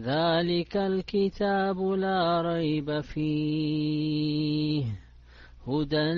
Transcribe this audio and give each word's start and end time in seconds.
ذلك 0.01 0.77
الكتاب 0.77 1.81
لاريب 1.81 2.99
في 3.01 4.83
هدى 5.67 6.11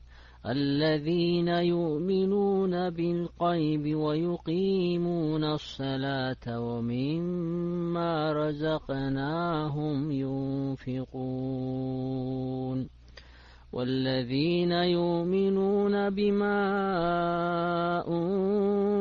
الذين 0.48 1.48
يؤمنون 1.48 2.90
بالقيب 2.90 3.94
ويقيمون 3.96 5.44
الصلاة 5.44 6.46
ومما 6.60 8.32
رزقناهم 8.32 10.10
ينقو 10.10 11.52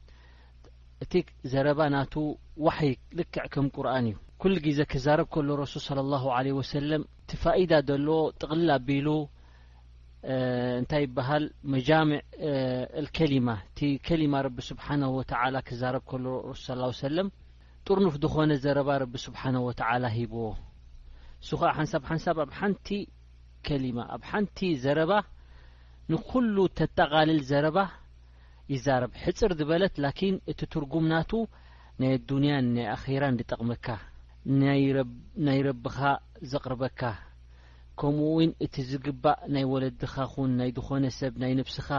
እቲ 1.03 1.13
ዘረባ 1.51 1.79
ና 1.93 1.97
وحይ 2.65 2.91
ልክዕ 3.19 3.53
ም 3.65 3.67
ቁርን 3.75 4.05
እዩ 4.09 4.15
كل 4.41 4.53
ዜ 4.77 4.79
ክዛረብ 4.91 5.27
ሎ 5.47 5.49
رሱ 5.61 5.73
صى 5.87 5.99
الله 6.05 6.23
عليه 6.37 6.53
وسل 6.61 6.89
ቲ 7.29 7.31
فئዳ 7.43 7.71
ሎዎ 8.07 8.19
ጥቕሊ 8.39 8.67
ኣቢሉ 8.77 9.07
እታይ 10.81 11.01
ይበሃል 11.05 11.43
መጃሚ 11.73 12.09
ሊማ 13.31 13.47
ሊማ 14.21 14.33
ስብنه 14.69 15.09
و 15.17 15.19
ዛብ 15.81 15.95
ሱ 16.65 16.67
ص 16.99 17.01
ሰ 17.01 17.29
ጥርنፍ 17.87 18.15
ዝኾነ 18.23 18.51
ዘረባ 18.65 18.89
ቢ 19.11 19.15
ስብنه 19.25 19.61
و 19.67 19.69
ሂዎ 20.17 20.35
እ 21.53 21.57
ሓንሳብ 21.77 22.01
ንሳብ 22.17 22.35
ኣብ 22.43 22.51
ሓንቲ 22.59 22.87
ሊማ 23.83 23.99
ኣብ 24.15 24.21
ሓንቲ 24.29 24.57
ዘረባ 24.83 25.11
ንኩل 26.11 26.47
ተጠቃልል 26.77 27.39
ዘረባ 27.51 27.77
ይዛረብ 28.73 29.11
ሕፅር 29.23 29.51
ዝበለት 29.59 29.95
ላኪን 30.03 30.35
እቲ 30.51 30.59
ትርጉምናቱ 30.73 31.31
ናይ 32.01 32.13
ዱንያን 32.29 32.65
ናይ 32.75 32.85
ኣኼራን 32.95 33.37
ዝጠቕመካ 33.39 33.87
ናይ 35.47 35.63
ረቢኻ 35.67 35.97
ዘቕርበካ 36.51 37.01
ከምኡ 37.99 38.27
እውን 38.33 38.51
እቲ 38.65 38.75
ዝግባእ 38.91 39.39
ናይ 39.55 39.65
ወለድኻ 39.73 40.13
ኹን 40.33 40.51
ናይ 40.59 40.69
ዝኾነ 40.77 41.03
ሰብ 41.19 41.33
ናይ 41.43 41.53
ንፍስኻ 41.59 41.89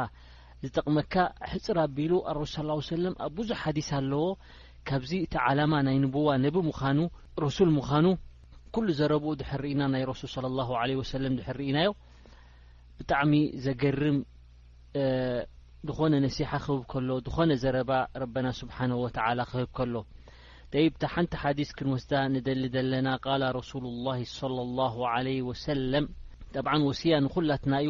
ዝጠቕመካ 0.65 1.15
ሕፅር 1.53 1.77
ኣቢሉ 1.87 2.13
ኣረሱ 2.31 2.53
ስ 2.57 2.89
ሰለም 2.95 3.15
ኣብ 3.27 3.33
ብዙሕ 3.41 3.59
ሓዲስ 3.67 3.91
ኣለዎ 3.99 4.25
ካብዚ 4.89 5.13
እቲ 5.27 5.35
ዓላማ 5.47 5.73
ናይ 5.87 5.97
ንብዋ 6.05 6.29
ነቢ 6.47 6.57
ምኑ 6.69 7.01
ረሱል 7.45 7.71
ምዃኑ 7.79 8.07
ኩሉ 8.75 8.87
ዘረብኡ 8.99 9.31
ዝሕርኢና 9.41 9.81
ናይ 9.95 10.03
ረሱል 10.11 10.31
ስለ 10.37 10.47
ላሁ 10.59 10.71
ለ 10.91 10.93
ወሰለም 11.03 11.35
ዝሕርኢናዮ 11.43 11.91
ብጣዕሚ 12.99 13.33
ዘገርም 13.65 14.19
ድኾነ 15.89 16.15
نሲ 16.25 16.39
ክህብ 16.63 16.81
ከሎ 16.91 17.09
ኾነ 17.35 17.51
ዘረባ 17.63 17.91
ረبና 18.23 18.47
ስብሓنه 18.61 18.97
و 19.05 19.07
ክህብ 19.51 19.69
ከሎ 19.77 19.95
ብ 20.71 21.03
ሓንቲ 21.13 21.33
ሓዲث 21.43 21.71
ክንወስዳ 21.77 22.13
ንደሊ 22.35 22.63
ዘለና 22.75 23.09
ق 23.25 23.27
رسل 23.59 23.85
الله 23.93 24.19
صلى 24.41 24.61
الله 24.67 24.95
عليه 25.15 25.41
وسለም 25.51 26.05
طብ 26.55 26.67
ወሲያ 26.89 27.13
ንኩሉ 27.27 27.49
ትና 27.65 27.73
እዩ 27.83 27.89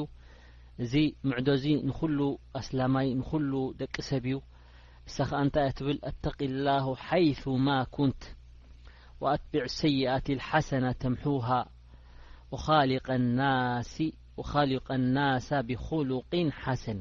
እዚ 0.83 0.95
ምዕዶዚ 1.29 1.65
ንኩሉ 1.89 2.19
ኣስላማይ 2.61 3.07
ንኩሉ 3.21 3.53
ደቂ 3.81 3.95
ሰብ 4.11 4.25
እዩ 4.31 4.37
እሳ 5.09 5.17
ከዓ 5.29 5.39
ንታይ 5.47 5.69
ትብል 5.79 5.99
ተق 6.25 6.41
الላه 6.51 6.87
حيث 7.07 7.43
ማ 7.67 7.69
كንት 7.95 8.23
وትبዕ 9.23 9.65
ሰይئት 9.81 10.27
الሓሰናة 10.37 10.93
ተምحه 11.03 12.81
ልق 14.73 14.89
الናس 14.99 15.51
ብخሉق 15.69 16.33
ሓሰን 16.63 17.01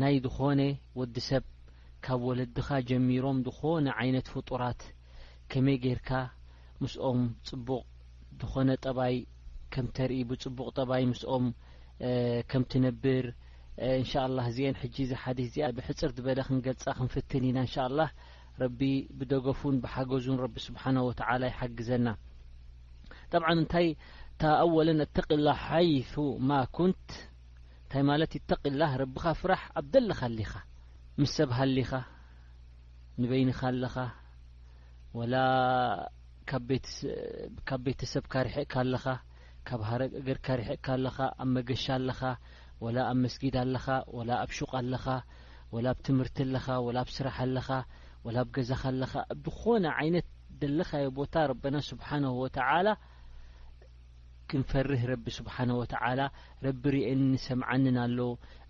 ናይ 0.00 0.16
ዝኾነ 0.24 0.60
ወዲሰብ 0.98 1.44
ካብ 2.04 2.20
ወለድኻ 2.28 2.68
ጀሚሮም 2.88 3.38
ዝኾነ 3.46 3.86
ዓይነት 4.00 4.26
ፍጡራት 4.34 4.80
ከመይ 5.52 5.76
ጌይርካ 5.84 6.10
ምስኦም 6.82 7.20
ፅቡቅ 7.48 7.84
ዝኾነ 8.40 8.68
ጠባይ 8.86 9.16
ከም 9.74 9.86
ተርኢ 9.96 10.18
ብፅቡቅ 10.30 10.66
ጠባይ 10.80 11.02
ምስኦም 11.12 11.46
ከም 12.50 12.62
ትነብር 12.72 13.24
እንሻ 14.00 14.12
ላ 14.34 14.38
እዚአን 14.50 14.76
ሕጂ 14.82 14.96
ዚሓዲት 15.12 15.46
እዚኣ 15.48 15.66
ብሕፅር 15.78 16.10
ትበለ 16.16 16.38
ክንገልፃ 16.48 16.86
ክንፍትን 16.98 17.44
ኢና 17.48 17.58
እንሻ 17.66 17.74
ላ 17.98 18.06
ረቢ 18.62 18.80
ብደገፉን 19.18 19.76
ብሓገዙን 19.84 20.38
ረቢ 20.44 20.56
ስብሓነ 20.68 20.96
ወተዓላ 21.08 21.42
ይሓግዘና 21.52 22.06
ጠብዓ 23.32 23.48
እንታይ 23.58 23.88
እኣወለን 24.38 25.02
እተቅላ 25.06 25.46
ሓይቱ 25.66 26.14
ማ 26.48 26.58
ኩንት 26.78 27.06
እንታይ 27.88 28.02
ማለት 28.08 28.32
ተቅላህ 28.50 28.90
ረቢኻ 29.02 29.26
ፍራሕ 29.40 29.60
ኣብ 29.80 29.86
ደለኻ 29.94 30.20
ኣሊኻ 30.30 30.52
ምስ 31.20 31.30
ሰብሃ 31.36 31.58
ሊኻ 31.76 31.92
ንበይንኻ 33.20 33.60
ኣለኻ 33.70 33.94
ካብ 37.68 37.80
ቤተሰብ 37.86 38.24
ካሪሕእካ 38.32 38.74
ኣለኻ 38.84 39.04
ካብ 39.68 39.80
ሃረ 39.88 40.02
እገር 40.20 40.38
ካሪሕእካ 40.48 40.86
ኣለኻ 40.96 41.16
ኣብ 41.42 41.48
መገሻ 41.56 41.84
ኣለኻ 41.98 42.20
ወላ 42.84 42.98
ኣብ 43.12 43.16
መስጊድ 43.24 43.56
ኣለኻ 43.64 43.86
ወላ 44.18 44.30
ኣብ 44.44 44.50
ሹቃ 44.58 44.70
ኣለኻ 44.82 45.06
ወላ 45.74 45.86
ኣብ 45.94 45.98
ትምህርቲ 46.08 46.36
ኣለኻ 46.46 46.66
ወ 46.88 46.92
ኣብ 47.04 47.08
ስራሕ 47.16 47.36
ኣለኻ 47.46 47.68
ኣብ 48.42 48.48
ገዛኻ 48.58 48.82
ኣለኻ 48.92 49.12
ዝኾነ 49.46 49.84
ዓይነት 50.00 50.28
ደለኻዮ 50.60 51.06
ቦታ 51.20 51.34
ረብና 51.52 51.74
ስብሓነه 51.90 52.32
ወተላ 52.42 52.86
ክንፈርህ 54.50 55.00
ረቢ 55.12 55.24
ስብሓናه 55.38 55.72
وተላ 55.80 56.18
ረቢ 56.66 56.82
ርአኒ 56.96 57.22
ሰምዓኒን 57.46 57.96
ኣሎ 58.04 58.18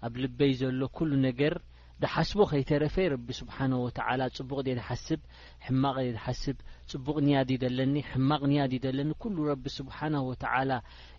ኣብ 0.06 0.14
ልበይ 0.22 0.52
ዘሎ 0.60 0.80
ኩሉ 0.98 1.10
ነገር 1.28 1.54
ዝሓስቦ 2.02 2.38
ከይተረፈ 2.50 2.96
ረቢ 3.14 3.26
ስብሓه 3.40 3.68
ተ 3.96 4.26
ጽቡቕ 4.36 4.60
ተሓስብ 4.78 5.20
ሕማቕ 5.66 5.96
ተሓስብ 6.16 6.56
ጽቡቕ 6.90 7.16
ንያድእዩ 7.26 7.60
ዘለኒ 7.64 7.96
ሕማቕ 8.10 8.42
ንያድእዩ 8.52 8.80
ዘለኒ 8.86 9.10
ኩሉ 9.22 9.36
ረቢ 9.50 9.64
ስብሓነه 9.78 10.20
وተ 10.30 10.44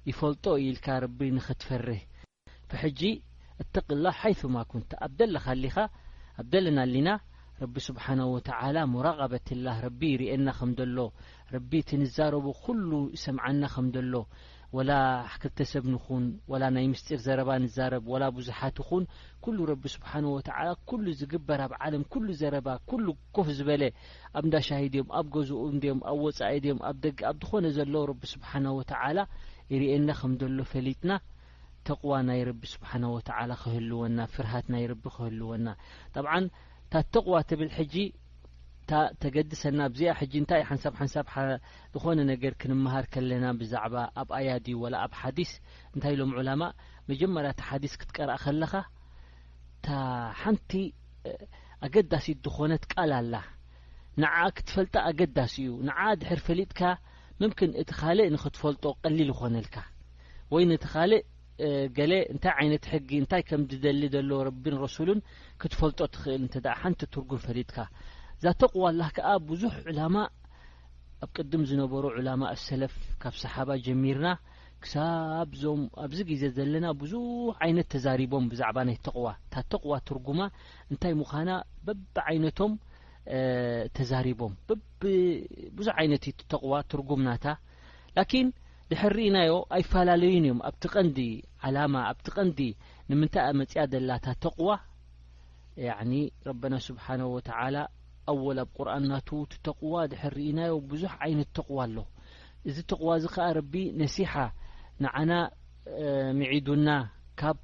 ይፈልጦ 0.09 0.45
ኢልካ 0.67 0.87
ረቢንክትፈርህ 1.05 2.01
فሕጂ 2.71 3.01
እተቕላፍ 3.61 4.15
ሓይثማኩን 4.21 4.83
ኣብ 5.05 5.11
ደላ 5.19 5.35
ካሊኻ 5.45 5.75
ኣብ 6.39 6.47
ደለና 6.53 6.79
ሊና 6.93 7.07
ረቢ 7.63 7.75
ስብሓና 7.87 8.21
ወተዓላ 8.33 8.77
ሙራቀበትላህ 8.93 9.75
ረቢ 9.85 10.01
ይርኤየና 10.13 10.49
ከም 10.57 10.69
ዘሎ 10.79 10.97
ረቢ 11.55 11.71
እቲ 11.83 11.89
ንዛረቡ 12.01 12.45
ኩሉ 12.65 12.89
ይሰምዓና 13.15 13.63
ከም 13.73 13.87
ዘሎ 13.95 14.13
ወላ 14.77 14.91
ሓክርተሰብንኹን 15.31 16.25
ወላ 16.51 16.63
ናይ 16.75 16.85
ምስጢር 16.91 17.19
ዘረባ 17.25 17.49
ንዛረብ 17.63 18.03
ወላ 18.13 18.23
ብዙሓት 18.37 18.77
ኹን 18.87 19.03
ኩሉ 19.43 19.57
ረቢ 19.71 19.83
ስብሓና 19.95 20.25
ወተዓላ 20.35 20.67
ኩሉ 20.89 21.05
ዝግበር 21.21 21.61
ብ 21.71 21.79
ዓለም 21.85 22.03
ኩሉ 22.13 22.27
ዘረባ 22.41 22.67
ኩሉ 22.91 23.05
ኮፍ 23.37 23.47
ዝበለ 23.59 23.83
ኣብ 24.37 24.43
እንዳሻሂ 24.47 24.85
ድዮም 24.95 25.09
ኣብ 25.19 25.27
ገዝኡ 25.35 25.61
ድዮም 25.85 26.01
ኣብ 26.11 26.19
ወፃኢ 26.27 26.53
ድዮም 26.65 26.81
ኣብ 26.91 26.97
ደ 27.05 27.11
ኣብ 27.31 27.37
ዝኾነ 27.45 27.65
ዘሎ 27.79 27.93
ረቢ 28.11 28.21
ስብሓነ 28.35 28.65
ወተዓላ 28.79 29.19
ይርኤየና 29.73 30.09
ከም 30.21 30.33
ዘሎ 30.43 30.59
ፈሊጥና 30.73 31.11
ተቕዋ 31.87 32.13
ናይ 32.29 32.39
ረቢ 32.51 32.63
ስብሓነ 32.75 33.03
ወተዓላ 33.17 33.51
ክህልወና 33.61 34.19
ፍርሃት 34.35 34.65
ናይ 34.75 34.83
ረቢ 34.93 35.03
ክህልወና 35.17 35.67
ጠብዓ 36.15 36.31
ታተቕዋ 36.93 37.37
ትብል 37.49 37.69
ሕጂ 37.77 37.95
ታ 38.89 39.01
ተገድሰና 39.23 39.79
ብዚኣ 39.93 40.11
ሕጂ 40.19 40.33
እንታይ 40.41 40.61
ሓንሳብ 40.69 40.93
ሓንሳብዝኾነ 40.99 42.19
ነገር 42.29 42.53
ክንምሃር 42.61 43.05
ከለና 43.13 43.45
ብዛዕባ 43.59 43.95
ኣብ 44.21 44.29
ኣያዲ 44.37 44.67
ወላ 44.83 44.95
ኣብ 45.05 45.11
ሓዲስ 45.21 45.51
እንታይ 45.93 46.13
ኢሎም 46.17 46.31
ዑላማ 46.39 46.63
መጀመርያ 47.09 47.51
ቲ 47.59 47.63
ሓዲስ 47.69 47.93
ክትቀርአ 48.01 48.35
ከለኻ 48.45 48.73
ታ 49.87 49.91
ሓንቲ 50.41 50.71
ኣገዳሲ 51.87 52.27
ትኾነት 52.45 52.83
ቃል 52.93 53.11
ኣላ 53.19 53.35
ንዓ 54.23 54.33
ክትፈልጣ 54.57 54.95
ኣገዳሲ 55.09 55.53
እዩ 55.65 55.71
ንዓ 55.89 55.99
ድሕር 56.21 56.39
ፈሊጥካ 56.47 56.81
ምምክን 57.41 57.71
እቲ 57.81 57.89
ኻልእ 57.99 58.29
ንክትፈልጦ 58.35 58.85
ቀሊል 59.03 59.29
ይኮነልካ 59.33 59.75
ወይ 60.53 60.63
ነቲ 60.71 60.85
ኻልእ 60.95 61.21
ገለ 61.97 62.11
እንታይ 62.33 62.53
ዓይነት 62.61 62.85
ሕጊ 62.91 63.09
እንታይ 63.23 63.41
ከም 63.49 63.61
ዝደሊ 63.71 64.01
ዘሎ 64.15 64.31
ረቢን 64.47 64.75
ረሱሉን 64.83 65.19
ክትፈልጦ 65.61 65.99
ትኽእል 66.13 66.39
እንተ 66.43 66.53
ሓንቲ 66.81 67.01
ትርጉም 67.15 67.41
ፈሊጥካ 67.45 67.77
እዛ 68.37 68.45
ተቕዋ 68.61 68.83
ኣላ 68.91 69.01
ከኣ 69.15 69.31
ብዙሕ 69.49 69.73
ዑላማ 69.91 70.15
ኣብ 71.23 71.29
ቅድም 71.37 71.63
ዝነበሩ 71.69 72.03
ዑላማ 72.19 72.41
ሰለፍ 72.67 72.95
ካብ 73.23 73.35
ሰሓባ 73.43 73.69
ጀሚርና 73.87 74.29
ክሳብዞም 74.83 75.81
ኣብዚ 76.03 76.19
ግዜ 76.29 76.43
ዘለና 76.57 76.85
ብዙሕ 77.01 77.23
ዓይነት 77.65 77.87
ተዛሪቦም 77.93 78.45
ብዛዕባ 78.51 78.77
ናይ 78.89 78.97
ተቕዋ 79.07 79.27
ታ 79.53 79.63
ተቕዋ 79.73 79.93
ትርጉማ 80.09 80.41
እንታይ 80.91 81.13
ምዃና 81.21 81.49
በብ 81.87 82.01
ዓይነቶም 82.29 82.73
ተዛሪቦም 83.97 84.53
ብብዙሕ 84.69 85.95
ዓይነት 86.03 86.23
ዩ 86.29 86.31
ተቕዋ 86.53 86.73
ትርጉምናታ 86.93 87.45
ላኪን 88.17 88.47
ድሕርእናዮ 88.91 89.51
ኣይ 89.75 89.83
ፈላለዩን 89.89 90.45
እዮም 90.47 90.59
ኣብት 90.67 90.83
ቀንዲ 90.93 91.17
ዓላማ 91.67 91.95
ኣብት 92.11 92.27
ቀንዲ 92.35 92.59
ንምንታይ 93.09 93.43
ኣ 93.49 93.49
መፅያ 93.59 93.81
ዘላታ 93.91 94.25
ተቁዋ 94.45 94.69
ያ 95.87 95.91
ረብና 96.47 96.73
ስብሓነ 96.87 97.21
ወተላ 97.33 97.75
ኣወል 98.31 98.59
ኣብ 98.63 98.69
ቁርንናትቲ 98.77 99.57
ተቁዋ 99.67 99.93
ድሕርኢናዮ 100.13 100.73
ብዙሕ 100.93 101.13
ዓይነት 101.25 101.49
ተቁዋ 101.59 101.79
ኣሎ 101.87 101.97
እዚ 102.69 102.77
ተቕዋ 102.91 103.09
እዚ 103.19 103.25
ከዓ 103.35 103.45
ረቢ 103.59 103.73
ነሲሓ 103.99 104.33
ንዓና 105.05 105.31
ምዒዱና 106.39 106.89
ካብ 107.41 107.59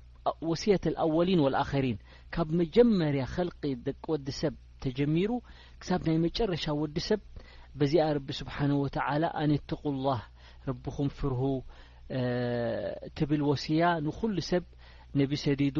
ወሲየት 0.51 0.85
ኣወሊን 1.05 1.41
ወ 1.45 1.47
ኣኸሪን 1.63 1.97
ካብ 2.35 2.47
መጀመርያ 2.61 3.23
ኸልቂ 3.33 3.61
ደቂ 3.87 4.03
ወዲ 4.13 4.27
ሰብ 4.41 4.53
ተጀሚሩ 4.85 5.31
ክሳብ 5.81 6.01
ናይ 6.09 6.17
መጨረሻ 6.27 6.65
ወዲ 6.83 6.97
ሰብ 7.09 7.21
በዚኣ 7.79 8.05
ረቢ 8.19 8.29
ስብሓነ 8.43 8.71
ወተላ 8.85 9.23
ኣንተቁ 9.41 9.81
ላه 10.05 10.21
ረብም 10.69 11.07
ፍር 11.17 11.33
ትብል 13.17 13.41
ወስያ 13.49 13.83
ንኩሉ 14.05 14.37
ሰብ 14.49 14.63
ነቢ 15.19 15.31
ሰዲዱ 15.43 15.77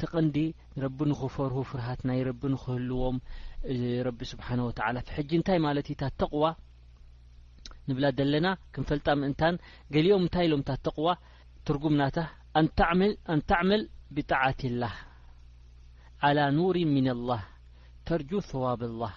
ተቀንዲ 0.00 0.36
ረቢ 0.84 0.98
ንክፈርሁ 1.10 1.56
ፍርሃት 1.70 2.00
ናይ 2.08 2.20
ረቢ 2.30 2.42
ክህልዎም 2.62 3.16
ረቢ 4.06 4.20
ስብሓنه 4.32 4.62
و 4.68 4.72
ጂ 5.28 5.30
ንታይ 5.40 5.58
ማለት 5.66 5.86
ታተقዋ 6.02 6.44
ንብላ 7.88 8.06
ዘለና 8.18 8.46
ክንፈልጣ 8.74 9.06
ምእንታን 9.20 9.54
ገሊኦም 9.94 10.22
እንታይ 10.26 10.46
ሎም 10.52 10.62
ታተقዋ 10.68 11.08
ትርጉምናታ 11.66 12.18
ን 12.64 13.40
ተعመል 13.50 13.82
ብጣعት 14.16 14.60
لላህ 14.70 14.94
على 16.24 16.44
نሪ 16.58 16.76
ن 16.94 16.96
الله 17.16 17.42
ተርጁ 18.06 18.30
ثዋብ 18.50 18.80
الله 18.90 19.12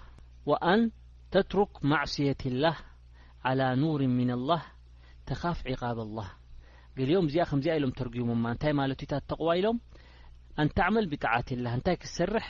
وን 0.49 0.81
ተትክ 1.33 1.71
ማصيት 1.89 2.41
ላه 2.63 2.77
على 3.47 3.65
ኑሪ 3.83 4.01
ن 4.17 4.21
لላ 4.41 4.51
ተካፍ 5.29 5.57
ዒቃብ 5.71 5.97
ኣላህ 6.03 6.27
ገሊኦም 6.97 7.25
እዚኣ 7.29 7.43
ከምዚኣ 7.49 7.73
ኢሎም 7.79 7.91
ተርጊሞማ 7.97 8.43
እንታይ 8.53 8.73
ማለት 8.79 9.01
ዩታት 9.03 9.23
ተቕዋ 9.31 9.49
ኢሎም 9.59 9.77
ኣንታዕመል 10.63 11.05
ብጣዓት 11.11 11.47
የላ 11.53 11.65
እንታይ 11.77 11.95
ክሰርሕ 12.03 12.47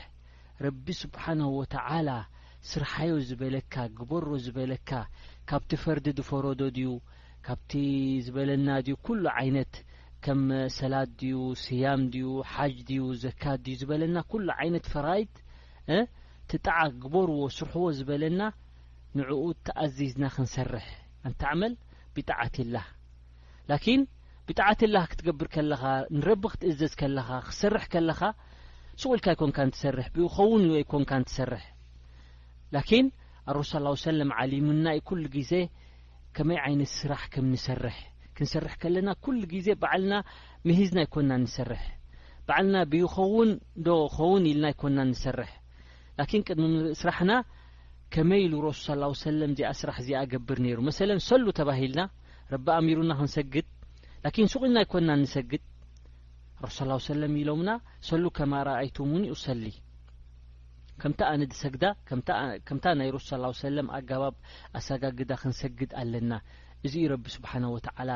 ረቢ 0.66 0.86
ስብሓናሁ 1.02 1.50
ወተዓላ 1.62 2.10
ስርሓዮ 2.70 3.14
ዝበለካ 3.30 3.74
ግበርዎ 3.98 4.34
ዝበለካ 4.46 4.90
ካብቲ 5.50 5.72
ፈርዲ 5.84 6.08
ድፈረዶ 6.20 6.62
ድዩ 6.78 6.90
ካብቲ 7.48 7.72
ዝበለና 8.28 8.68
ዩ 8.92 8.96
ኩሉ 9.08 9.24
ዓይነት 9.42 9.74
ከም 10.26 10.42
ሰላት 10.78 11.12
ድዩ 11.20 11.36
ስያም 11.66 12.02
ድዩ 12.16 12.30
ሓጅ 12.54 12.76
ድዩ 12.90 13.04
ዘካት 13.26 13.66
ዩ 13.72 13.76
ዝበለና 13.84 14.16
ኩሉ 14.32 14.48
ዓይነት 14.62 14.88
ፍራይት 14.94 15.36
ትጣዓ 16.52 16.80
ግበርዎ 17.04 17.42
ስርሕዎ 17.58 17.86
ዝበለና 18.00 18.42
ንዕኡ 19.20 19.44
ተኣዚዝና 19.68 20.24
ክንሰርሕ 20.38 20.88
ንዕመል 21.30 21.74
ብጣዕትላህ 22.20 22.86
ላኪን 23.72 24.02
ብጣዓት 24.48 24.82
ላህ 24.94 25.04
ክትገብር 25.12 25.48
ከለኻ 25.56 25.84
ንረቢ 26.20 26.44
ክትእዘዝ 26.54 26.94
ከለኻ 27.02 27.30
ክትሰርሕ 27.48 27.84
ከለኻ 27.94 28.22
ስኡልካ 29.02 29.26
ይኮንካ 29.36 29.58
ንትሰርሕ 29.70 30.08
ብይኸውን 30.16 30.64
ይኮንካ 30.84 31.12
ንትሰርሕ 31.24 31.64
ላኪን 32.76 33.06
ኣረሱ 33.52 33.72
ሰለም 34.08 34.32
ዓሊሙና 34.40 34.86
ዩ 34.98 35.02
ኩሉ 35.10 35.24
ግዜ 35.38 35.52
ከመይ 36.38 36.60
ዓይነት 36.66 36.92
ስራሕ 37.00 37.24
ከም 37.34 37.46
እንሰርሕ 37.52 37.98
ክንሰርሕ 38.38 38.74
ከለና 38.82 39.10
ኩሉ 39.26 39.40
ግዜ 39.54 39.68
በዓልና 39.84 40.16
ምህዝና 40.68 40.98
ይኮንና 41.06 41.32
ንሰርሕ 41.46 41.86
በዓልና 42.50 42.76
ብይኸውን 42.92 43.50
ዶ 43.88 43.98
ኸውን 44.18 44.44
ኢልና 44.52 44.66
ይኮንና 44.74 45.00
እንሰርሕ 45.10 45.52
ላኪን 46.22 46.44
ቅድሚ 46.50 46.64
ንርኢ 46.76 46.94
ስራሕና 47.04 47.32
ከመይ 48.14 48.42
ኢሉ 48.46 48.54
ረሱ 48.68 48.74
ስ 49.18 49.24
ሰለም 49.26 49.52
እዚኣ 49.56 49.72
ስራሕ 49.80 49.96
እዚ 50.04 50.10
ገብር 50.32 50.58
ነይሩ 50.66 50.78
መሰለን 50.88 51.20
ሰሉ 51.30 51.44
ተባሂልና 51.60 52.02
ረቢ 52.54 52.66
ኣእሚሩና 52.76 53.12
ክንሰግድ 53.20 53.66
ላኪን 54.24 54.48
ስቂና 54.54 54.78
ይኮንና 54.86 55.10
ንሰግድ 55.24 55.62
ረሱ 56.66 56.78
ስ 56.88 57.06
ሰለም 57.10 57.34
ኢሎምና 57.42 57.70
ሰሉ 58.10 58.24
ከማርአይቱ 58.40 58.98
ውንኡ 59.12 59.36
ሰሊ 59.46 59.66
ከምታ 61.02 61.22
እነድሰግዳ 61.36 61.84
ከምታ 62.68 62.86
ናይ 63.00 63.10
ረሱ 63.16 63.28
ስ 63.60 63.62
ሰለም 63.66 63.88
ኣገባብ 63.98 64.36
ኣሰጋግዳ 64.80 65.32
ክንሰግድ 65.44 65.92
ኣለና 66.02 66.32
እዚኡ 66.86 67.06
ረቢ 67.14 67.26
ስብሓን 67.38 67.64
ወተዓላ 67.76 68.12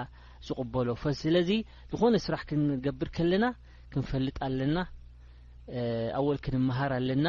ዝቕበሎ 0.47 0.89
ፈ 1.03 1.13
ስለዚ 1.23 1.51
ዝኾነ 1.91 2.15
ስራሕ 2.25 2.41
ክንገብር 2.49 3.09
ከለና 3.17 3.45
ክንፈልጥ 3.93 4.37
ኣለና 4.49 4.77
ኣወል 6.19 6.39
ክንምሃር 6.45 6.91
ኣለና 6.99 7.25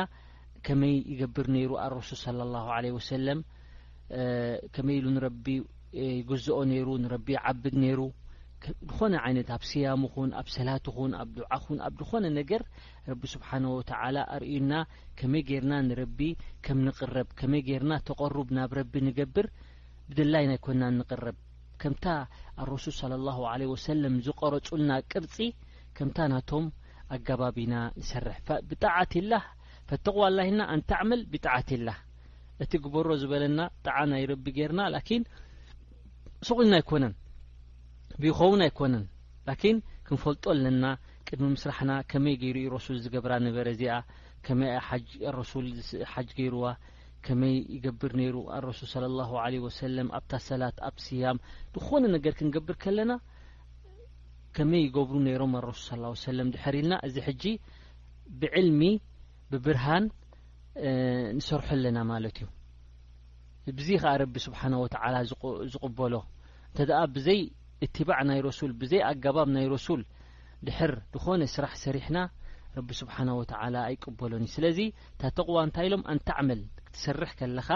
ከመይ 0.67 0.95
ይገብር 1.13 1.47
ነይሩ 1.55 1.71
ኣሮሱል 1.85 2.19
ስለ 2.25 2.39
ላሁ 2.55 2.67
ለ 2.85 2.91
ወሰለም 2.97 3.39
ከመይ 4.75 4.97
ኢሉ 5.01 5.07
ንረቢ 5.17 5.47
ይግዝኦ 6.19 6.59
ነይሩ 6.73 6.89
ንረቢ 7.05 7.27
ይዓብድ 7.39 7.67
ነይሩ 7.85 8.01
ዝኾነ 8.91 9.15
ዓይነት 9.27 9.49
ኣብ 9.57 9.63
ስያሙ 9.71 10.03
ኹን 10.13 10.31
ኣብ 10.41 10.47
ሰላት 10.55 10.87
ኹን 10.97 11.13
ኣብ 11.21 11.29
ድዓኹን 11.39 11.79
ኣብ 11.87 11.95
ዝኾነ 12.03 12.25
ነገር 12.39 12.63
ረቢ 13.11 13.21
ስብሓን 13.35 13.65
ወተዓላ 13.77 14.17
ኣርእዩና 14.37 14.73
ከመይ 15.19 15.43
ገርና 15.51 15.73
ንረቢ 15.89 16.21
ከም 16.67 16.79
ንቕረብ 16.87 17.29
ከመይ 17.41 17.63
ገርና 17.69 17.93
ተቐርብ 18.11 18.49
ናብ 18.59 18.71
ረቢ 18.81 18.95
ንገብር 19.09 19.49
ብደላይ 20.09 20.47
ና 20.51 20.55
ይኮንና 20.59 20.85
ንቅረብ 21.01 21.37
ከምታ 21.83 22.07
ኣሮሱል 22.63 22.95
ስለ 23.01 23.13
ሁ 23.37 23.41
ለ 23.63 23.69
ወሰለም 23.75 24.17
ዝቀረጹልና 24.29 24.93
ቅርፂ 25.13 25.37
ከምታ 25.99 26.19
ናቶም 26.35 26.67
ኣገባቢና 27.15 27.75
ንሰርሕብጣዕትላ 28.01 29.33
ፈተቕዋ 29.91 30.27
ላሂና 30.37 30.61
አንታዕመል 30.75 31.23
ቢጣዓት 31.33 31.71
ላህ 31.89 31.99
እቲ 32.65 32.73
ግበሮ 32.85 33.09
ዝበለና 33.23 33.61
ጣዓና 33.87 34.13
ይረቢ 34.23 34.45
ጌርና 34.59 34.81
ላኪን 34.95 35.23
ስቁልና 36.49 36.75
ኣይኮነን 36.81 37.15
ብኸውን 38.23 38.61
ኣይኮነን 38.69 39.05
ላኪን 39.49 39.77
ክንፈልጦ 40.09 40.45
ኣለና 40.55 40.85
ቅድሚ 41.29 41.47
ምስራሕና 41.57 41.93
ከመይ 42.11 42.35
ገይሩኡ 42.43 42.67
ረሱል 42.79 42.97
ዝገብራ 43.05 43.33
ነበረ 43.47 43.67
እዚኣ 43.77 43.95
ከመይ 44.47 44.73
ረሱል 45.39 45.69
ሓጅ 46.13 46.31
ገይርዋ 46.41 46.65
ከመይ 47.27 47.55
ይገብር 47.75 48.13
ነይሩ 48.21 48.37
ኣረሱል 48.57 48.89
ስለ 48.95 49.05
ላሁ 49.19 49.33
ለ 49.53 49.61
ወሰለም 49.67 50.09
ኣብታ 50.19 50.33
ሰላት 50.49 50.79
ኣብ 50.89 50.97
ስያም 51.05 51.39
ንኾነ 51.77 52.05
ነገር 52.17 52.33
ክንገብር 52.39 52.77
ከለና 52.85 53.13
ከመይ 54.59 54.83
ይገብሩ 54.87 55.15
ነይሮም 55.29 55.55
ኣሮሱል 55.61 56.03
ስ 56.23 56.27
ሰለም 56.29 56.51
ድሕር 56.57 56.77
ኢልና 56.81 56.95
እዚ 57.09 57.17
ሕጂ 57.29 57.45
ብዕልሚ 58.41 58.81
ብብርሃን 59.55 60.05
ንሰርሑ 61.39 61.67
ኣለና 61.77 61.99
ማለት 62.13 62.37
እዩ 62.41 62.47
ብዙ 63.79 63.89
ከዓ 64.03 64.13
ረቢ 64.23 64.35
ስብሓነ 64.47 64.75
ወተዓላ 64.85 65.17
ዝቕበሎ 65.73 66.15
እንተ 66.71 66.79
ደኣ 66.89 67.01
ብዘይ 67.17 67.41
እትባዕ 67.85 68.19
ናይ 68.31 68.39
ረሱል 68.47 68.73
ብዘይ 68.81 69.01
ኣገባብ 69.11 69.49
ናይ 69.57 69.67
ረሱል 69.75 70.03
ድሕር 70.67 70.93
ዝኾነ 71.15 71.43
ስራሕ 71.55 71.73
ሰሪሕና 71.85 72.19
ረቢ 72.79 72.91
ስብሓነ 73.01 73.29
ወተዓላ 73.41 73.75
ኣይቅበሎኒዩ 73.89 74.51
ስለዚ 74.57 74.81
ታተቕዋ 75.21 75.57
እንታይ 75.67 75.87
ኢሎም 75.89 76.03
ኣንታ 76.13 76.29
ዕመል 76.43 76.61
ክትሰርሕ 76.87 77.33
ከለኻ 77.41 77.69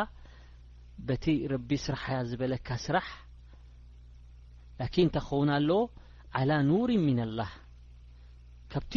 በቲ 1.08 1.26
ረቢ 1.52 1.70
ስራሕያ 1.86 2.16
ዝበለካ 2.30 2.68
ስራሕ 2.86 3.08
ላኪን 4.80 5.08
እተኸውን 5.12 5.50
ኣለ 5.58 5.70
ዓላ 6.38 6.50
ኑሪን 6.70 7.02
ምን 7.08 7.20
ኣላህ 7.26 7.50
ብቲ 8.72 8.92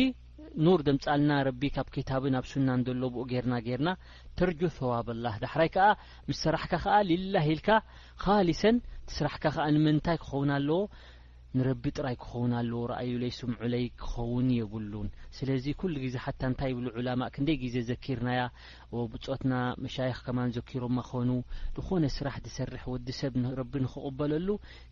ኑር 0.66 0.80
ደምጻልና 0.88 1.32
ረቢ 1.48 1.62
ካብ 1.76 1.88
ኪታብን 1.96 2.36
ኣብ 2.40 2.46
ሱናን 2.52 2.82
ዘሎ 2.88 3.04
ብኡ 3.16 3.24
ጌርና 3.32 3.54
ጌርና 3.68 3.90
ተርጆ 4.38 4.62
ተዋብ 4.78 5.08
ላህ 5.26 5.36
ዳሕራይ 5.44 5.70
ከዓ 5.76 5.88
ምስ 6.30 6.38
ሰራሕካ 6.46 6.74
ከዓ 6.86 6.96
ልላህ 7.10 7.46
ኢልካ 7.54 7.70
ካሊሰን 8.24 8.78
ትስራሕካ 9.10 9.44
ከዓ 9.56 9.66
ንምንታይ 9.76 10.18
ክኸውን 10.24 10.52
ኣለዎ 10.58 10.80
ንረቢ 11.58 11.84
ጥራይ 11.98 12.16
ክኸውን 12.24 12.52
ኣለዎ 12.62 12.82
ረአዩ 12.92 13.12
ለይ 13.24 13.32
ስምዑለይ 13.40 13.86
ክኸውን 14.02 14.48
የብሉን 14.58 15.08
ስለዚ 15.38 15.66
ኩሉ 15.82 15.94
ግዜ 16.06 16.16
ሓታ 16.26 16.42
እንታይ 16.52 16.70
ይብሉ 16.74 16.88
ዑላማእ 17.00 17.32
ክንደይ 17.38 17.58
ግዜ 17.64 17.76
ዘኪርናያ 17.92 18.42
ብጾትና 19.14 19.54
መሻይኽ 19.86 20.20
ከማን 20.28 20.54
ዘኪሮማ 20.58 20.98
ኮኑ 21.12 21.30
ዝኾነ 21.78 22.04
ስራሕ 22.18 22.38
ዝሰርሕ 22.46 22.86
ወዲ 22.94 23.08
ሰብ 23.22 23.36
ረቢ 23.62 23.74
ንክቕበለሉ 23.86 24.50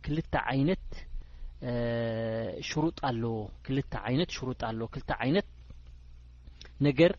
ክልተ 0.07 0.33
ዓይነት 0.53 0.87
ሽሩጥ 2.69 2.97
ኣለዎ 3.09 3.33
ክልተ 3.65 3.93
ዓይነት 4.09 4.29
ሽሩጥ 4.35 4.59
ኣለ 4.67 4.79
ክልተ 4.93 5.11
ዓይነት 5.23 5.47
ነገር 6.87 7.11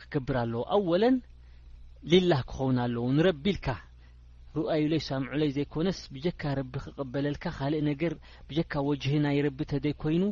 ክክብር 0.00 0.36
ኣለዎ 0.44 0.62
ኣወለን 0.76 1.16
ሊላህ 2.10 2.40
ክኸውን 2.50 2.76
ኣለዉ 2.84 3.04
ንረቢ 3.18 3.44
ልካ 3.56 3.68
ሩአይብ 4.58 4.86
ለይ 4.92 5.00
ሳምዑ 5.06 5.30
ለይ 5.40 5.50
ዘይኮነስ 5.56 5.98
ብጀካ 6.14 6.42
ረቢ 6.58 6.72
ክቀበለልካ 6.84 7.44
ካልእ 7.56 7.82
ነገር 7.88 8.12
ብጀካ 8.48 8.72
ወጅህ 8.88 9.14
ናይ 9.24 9.38
ረቢ 9.46 9.58
እተደይ 9.66 9.94
ኮይኑ 10.02 10.22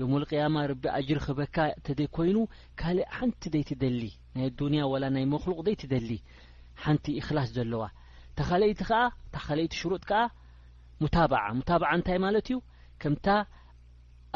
ዮሞ 0.00 0.10
ወልቅያማ 0.18 0.56
ረቢ 0.72 0.84
ኣጅር 0.96 1.18
ክበካ 1.26 1.56
ተደይ 1.86 2.08
ኮይኑ 2.16 2.36
ካልእ 2.82 3.06
ሓንቲ 3.16 3.42
ደይ 3.54 3.64
ትደሊ 3.70 4.02
ናይ 4.36 4.48
ዱንያ 4.60 4.84
ወላ 4.92 5.04
ናይ 5.16 5.24
መክሉቅ 5.34 5.58
ዘይ 5.68 5.76
ትደሊ 5.82 6.10
ሓንቲ 6.84 7.04
እክላስ 7.20 7.48
ዘለዋ 7.58 7.82
ተኸለቲ 8.38 8.82
ኸተኸለይቲ 8.90 9.72
ሽሩጥ 9.80 10.02
ከዓ 10.10 10.22
ሙብ 11.02 11.10
ሙታብዓ 11.56 11.84
እንታይ 11.96 12.18
ማለት 12.26 12.46
እዩ 12.52 12.58
ከምታ 13.02 13.26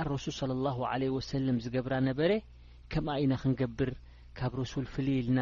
ኣረሱል 0.01 0.35
ስለ 0.41 0.51
ላሁ 0.67 0.79
ለ 1.01 1.05
ወሰለም 1.17 1.57
ዝገብራ 1.65 1.95
ነበረ 2.09 2.31
ከምኣ 2.93 3.15
እኢና 3.21 3.35
ክንገብር 3.43 3.91
ካብ 4.39 4.53
ረሱል 4.63 4.87
ፍልይ 4.95 5.19
ኢልና 5.23 5.41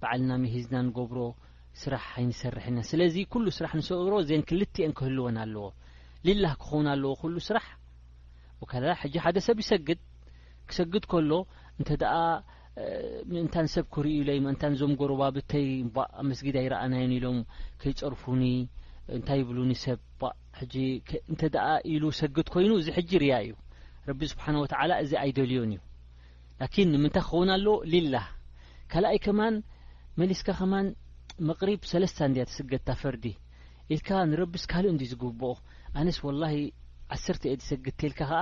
በዓልና 0.00 0.30
መሂዝና 0.42 0.74
ንገብሮ 0.88 1.18
ስራሕ 1.82 2.04
ኣይንሰርሐልና 2.18 2.80
ስለዚ 2.90 3.14
ኩሉ 3.32 3.46
ስራሕ 3.58 3.72
ንሰብሮ 3.80 4.12
እዘን 4.24 4.42
ክልቲ 4.48 4.76
እን 4.86 4.92
ክህልወን 4.98 5.36
ኣለዎ 5.44 5.64
ልላህ 6.26 6.52
ክኸውን 6.60 6.88
ኣለዎ 6.94 7.12
ኩሉ 7.22 7.36
ስራሕ 7.48 7.66
ካ 8.70 8.80
ሕጂ 9.00 9.14
ሓደ 9.24 9.38
ሰብ 9.46 9.58
ይሰግድ 9.62 9.98
ክሰግድ 10.68 11.04
ከሎ 11.12 11.30
እንተ 11.78 11.88
ደኣ 12.02 12.16
ምእንታን 13.32 13.66
ሰብ 13.74 13.86
ክርእለይ 13.94 14.38
ምእንታን 14.44 14.74
ዞም 14.80 14.92
ጎረባብተይ 15.00 15.68
ኣመስጊድ 16.22 16.54
ኣይረኣናየን 16.62 17.12
ኢሎም 17.18 17.38
ከይጸርፉኒ 17.80 18.42
እንታይ 19.16 19.40
ብሉኒ 19.48 19.72
ሰብ 19.84 20.22
ጂ 20.72 20.76
እንተደኣ 21.30 21.66
ኢሉ 21.92 22.04
ሰግት 22.20 22.48
ኮይኑ 22.54 22.70
እዚ 22.80 22.88
ሕጂ 22.98 23.10
ርያ 23.22 23.34
እዩ 23.44 23.52
ረቢ 24.08 24.20
ስብሓን 24.32 24.56
ወትላ 24.62 24.92
እዚ 25.04 25.12
ኣይደልዮን 25.22 25.72
እዩ 25.74 25.80
ላኪን 26.60 26.88
ንምንታይ 26.94 27.24
ክኸውን 27.26 27.50
ኣሎ 27.56 27.66
ሊላህ 27.92 28.24
ካልኣይ 28.92 29.18
ከማን 29.26 29.54
መሊስካ 30.20 30.48
ከማን 30.60 30.86
መቕሪብ 31.48 31.80
ሰለስታ 31.92 32.18
እንድያ 32.30 32.42
ተስገድታ 32.50 32.88
ፈርዲ 33.02 33.24
ኢልካ 33.94 34.08
ንረቢስ 34.30 34.64
ካልእ 34.72 34.92
እንዲ 34.94 35.04
ዝግብኦ 35.12 35.50
ኣነስ 36.00 36.18
ወላሂ 36.26 36.54
ዓሰርተ 37.14 37.42
እየቲሰግድ 37.50 37.88
እተልካ 37.94 38.20
ከዓ 38.30 38.40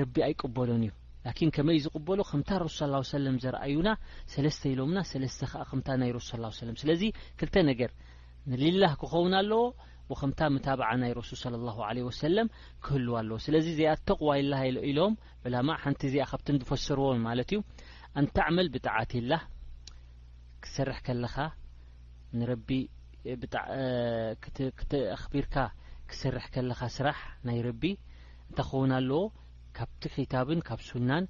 ረቢ 0.00 0.14
ኣይቀበሎን 0.28 0.82
እዩ 0.86 0.92
ላኪን 1.26 1.50
ከመይ 1.56 1.78
ዝቕበሎ 1.84 2.18
ከምታ 2.30 2.50
ረሱ 2.64 2.78
ሰለም 3.16 3.38
ዘርኣዩና 3.44 3.88
ሰለስተ 4.34 4.62
ኢሎምና 4.74 4.98
ሰለስተ 5.12 5.40
ከ 5.52 5.64
ከምታ 5.70 5.88
ናይ 6.02 6.12
ረሱ 6.18 6.28
ስ 6.58 6.66
ለም 6.68 6.76
ስለዚ 6.82 7.02
ክልተ 7.40 7.54
ነገር 7.70 7.92
ንልላህ 8.50 8.92
ክኸውን 9.00 9.32
ኣለዎ 9.40 9.62
ኸምታ 10.18 10.40
ምታብዓ 10.54 10.88
ናይ 11.02 11.12
ረሱል 11.18 11.38
ስለ 11.44 11.54
ሁ 11.76 11.78
ለ 11.96 12.02
ወሰለም 12.08 12.48
ክህልዋ 12.84 13.14
ኣለዎ 13.22 13.36
ስለዚ 13.46 13.64
እዚኣ 13.74 13.92
ተቕዋ 14.08 14.30
ይ 14.38 14.42
ላ 14.50 14.58
ኢ 14.66 14.70
ኢሎም 14.90 15.14
ዑላማ 15.44 15.68
ሓንቲ 15.82 16.00
እዚኣ 16.08 16.24
ካብቲ 16.32 16.46
ን 16.54 16.58
ትፈሰርዎ 16.62 17.06
ማለት 17.26 17.48
እዩ 17.54 17.58
አንታዕመል 18.20 18.68
ብጣዓት 18.74 19.12
ላህ 19.30 19.42
ክሰርሕ 20.64 20.98
ከለኻ 21.06 21.36
ንቢ 22.40 22.68
ክትኣክቢርካ 24.42 25.56
ክሰርሕ 26.12 26.46
ከለኻ 26.56 26.80
ስራሕ 26.96 27.18
ናይ 27.48 27.58
ረቢ 27.68 27.82
እንተኸውን 28.50 28.92
ኣለዎ 28.98 29.20
ካብቲ 29.78 30.02
ኪታብን 30.16 30.60
ካብ 30.68 30.80
ሱናን 30.90 31.24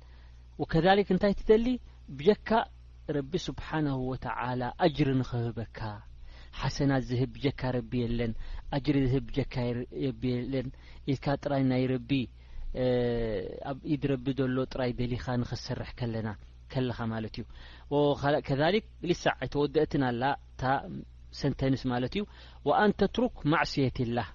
ወከሊክ 0.61 1.08
እንታይ 1.14 1.35
ትደሊ 1.40 1.66
ብጀካ 2.18 2.50
ረቢ 3.18 3.32
ስብሓነሁ 3.49 3.96
ወተላ 4.12 4.62
ኣጅር 4.85 5.11
ንኽህበካ 5.20 5.78
ሓሰናት 6.62 7.02
ዝህብ 7.10 7.30
ብጀካ 7.36 7.60
ረቢ 7.76 7.92
የለን 8.02 8.32
ኣጅሪ 8.76 8.96
ዝህብ 9.12 9.26
ጀካ 9.36 9.54
ቢ 10.20 10.22
የለን 10.34 10.68
ኢካ 11.12 11.25
ጥራይ 11.42 11.62
ናይ 11.70 11.82
ረቢ 11.92 12.10
ኣብ 13.70 13.78
ኢድ 13.94 14.02
ረቢ 14.12 14.25
ዘሎ 14.38 14.56
ጥራይ 14.72 14.90
ደሊኻ 15.00 15.25
ንክሰርሕ 15.42 15.90
ከለና 15.98 16.28
ከለኻ 16.72 16.98
ማለት 17.12 17.34
እዩ 17.40 17.44
ከሊክ 18.48 18.86
ሊሳዕ 19.10 19.34
ዓይተወድእትን 19.42 20.02
ኣላ 20.10 20.22
እታ 20.52 20.62
ሰንተንስ 21.40 21.82
ማለት 21.92 22.14
እዩ 22.16 22.25
ወኣንተትሩክ 22.70 23.34
ማዕስየትላህ 23.54 24.28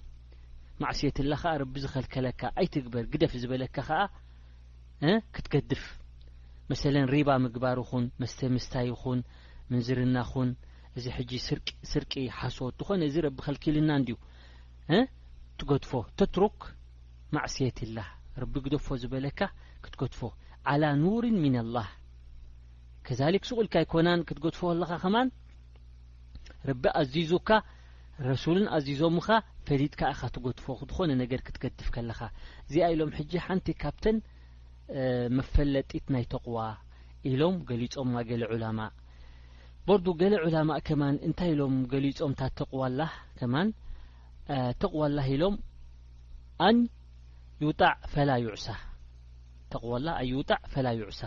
ማዕስየት 0.84 1.16
ላህ 1.30 1.38
ከዓ 1.44 1.50
ረቢ 1.62 1.74
ዝኸልከለካ 1.84 2.40
ኣይትግበር 2.60 3.04
ግደፍ 3.14 3.32
ዝበለካ 3.42 3.74
ከዓ 3.88 4.00
ክትገድፍ 5.34 5.82
መሰለ 6.70 6.94
ሪባ 7.14 7.30
ምግባር 7.46 7.78
ኹን 7.90 8.04
መስተ 8.22 8.38
ምስታይ 8.56 8.86
ይኹን 8.92 9.20
ምንዝርናኹን 9.70 10.50
እዚ 10.98 11.06
ሕጂ 11.16 11.30
ስስርቂ 11.90 12.12
ሓሶት 12.38 12.74
ትኾነ 12.80 13.00
እዚ 13.10 13.16
ረቢ 13.26 13.36
ከልኪልና 13.46 13.90
ድዩ 14.06 14.16
ትገድፎ 15.58 15.90
ተትሩክ 16.20 16.58
ማዕስየት 17.34 17.78
ላህ 17.96 18.08
ረቢ 18.42 18.54
ግደፎ 18.66 18.86
ዝበለካ 19.02 19.40
ክትገድፎ 19.84 20.20
ዓላ 20.70 20.82
ኑሪን 21.02 21.36
ሚን 21.44 21.54
ኣላህ 21.62 21.88
ከዛሊክ 23.06 23.44
ስቁልካ 23.50 23.74
ይኮናን 23.84 24.20
ክትገድፎ 24.28 24.60
ኣለካ 24.72 24.92
ኸማን 25.04 25.28
ረቢ 26.70 26.84
ኣዚዙካ 27.00 27.50
ረሱልን 28.30 28.66
ኣዚዞምኻ 28.76 29.26
ፈሊድካኢኻ 29.66 30.20
ትገድፎ 30.36 30.66
ክዝኾነ 30.80 31.10
ነገር 31.22 31.40
ክትገድፍ 31.46 31.88
ከለኻ 31.94 32.20
እዚኣ 32.68 32.86
ኢሎም 32.94 33.10
ሕጂ 33.18 33.32
ሓንቲ 33.46 33.66
ካብተን 33.82 34.16
መፈለጢት 35.38 36.06
ናይ 36.14 36.24
ተቕዋ 36.34 36.58
ኢሎም 37.32 37.56
ገሊፆም 37.70 38.08
ማ 38.14 38.18
ገሊ 38.30 38.42
ዑላማ 38.52 38.78
በርዱ 39.86 40.06
ገሌ 40.18 40.34
ዑላማእ 40.46 40.80
ከማን 40.86 41.16
እንታይ 41.26 41.50
ኢሎም 41.52 41.72
ገሊፆም 41.92 42.32
ታ 42.40 42.48
ተቕዋላህ 42.58 43.12
ከማን 43.38 43.68
ተቕዋላህ 44.82 45.26
ኢሎም 45.34 45.54
ኣን 46.66 46.76
ዩጣዕ 47.64 47.92
ፈላ 48.12 48.30
ይዕሳ 48.42 48.66
ተቕዋላ 49.72 50.06
ኣንዩጣዕ 50.22 50.60
ፈላ 50.72 50.86
ይዕሳ 50.98 51.20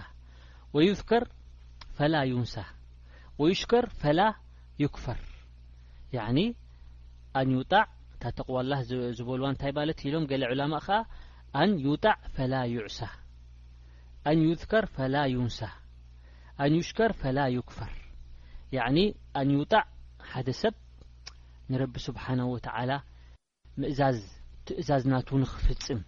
ወዩዝከር 0.76 1.24
ፈላ 1.98 2.16
ዩንሳ 2.32 2.56
ወ 3.42 3.46
ይሽከር 3.52 3.86
ፈላ 4.02 4.20
ዩክፈር 4.84 5.20
ያ 6.16 6.28
ኣንዩጣዕ 7.42 7.86
ታ 8.22 8.32
ተቕዋላህ 8.40 8.80
ዝበልዋ 9.18 9.48
እንታይ 9.54 9.72
ማለት 9.80 10.00
ኢሎም 10.08 10.28
ገለ 10.32 10.44
ዑላማ 10.54 10.74
ከዓ 10.88 11.00
ኣንዩጣዕ 11.64 12.18
ፈላ 12.38 12.54
ዩዕሳ 12.76 13.00
ንዩከር 14.40 14.86
ፈላ 14.96 15.16
ዩንሳ 15.36 15.60
ንዩሽከር 16.72 17.12
ፈላ 17.22 17.38
ዩክፈር 17.58 17.92
ያዕኒ 18.78 19.00
ኣንውጣዕ 19.40 19.84
ሓደ 20.32 20.48
ሰብ 20.62 20.74
ንረቢ 21.72 21.94
ስብሓነ 22.08 22.40
ወተዓላ 22.54 22.92
ምእዛዝ 23.82 24.18
ትእዛዝናቱ 24.68 25.30
ንክፍፅም 25.44 26.02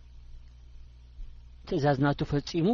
ትእዛዝናቱ 1.70 2.20
ፈጺሙ 2.32 2.68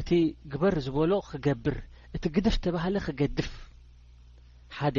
እቲ 0.00 0.10
ግበር 0.52 0.74
ዝበሎ 0.86 1.12
ክገብር 1.30 1.76
እቲ 2.16 2.24
ግድፍ 2.36 2.54
ተባህለ 2.64 2.94
ክገድፍ 3.06 3.50
ሓደ 4.78 4.98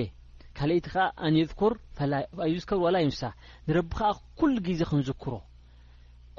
ካልእይቲ 0.58 0.86
ከዓ 0.94 1.06
ኣንኩር 1.28 1.74
ኣኮር 2.46 2.78
ወላ 2.84 2.98
ይምሳ 3.04 3.22
ንረቢ 3.68 3.90
ከዓ 4.00 4.10
ኩሉ 4.40 4.56
ግዜ 4.68 4.82
ክንዝክሮ 4.92 5.32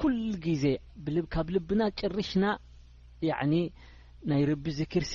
ኩሉ 0.01 0.15
ግዜ 0.45 0.63
ካብ 1.33 1.47
ልብና 1.55 1.81
ጭርሽና 1.99 2.45
ያኒ 3.29 3.53
ናይ 4.29 4.41
ረቢ 4.49 4.65
ዘክርሲ 4.79 5.13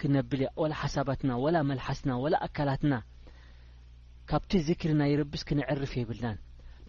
ክነብል 0.00 0.42
ዋላ 0.62 0.72
ሓሳባትና 0.82 1.30
ወላ 1.44 1.56
መልሓስና 1.70 2.10
ላ 2.32 2.36
ኣካላትና 2.46 2.94
ካብቲ 4.30 4.52
ዝክሪ 4.68 4.90
ናይ 5.00 5.12
ረብስ 5.20 5.42
ክንዕርፍ 5.48 5.92
የብልናን 6.00 6.38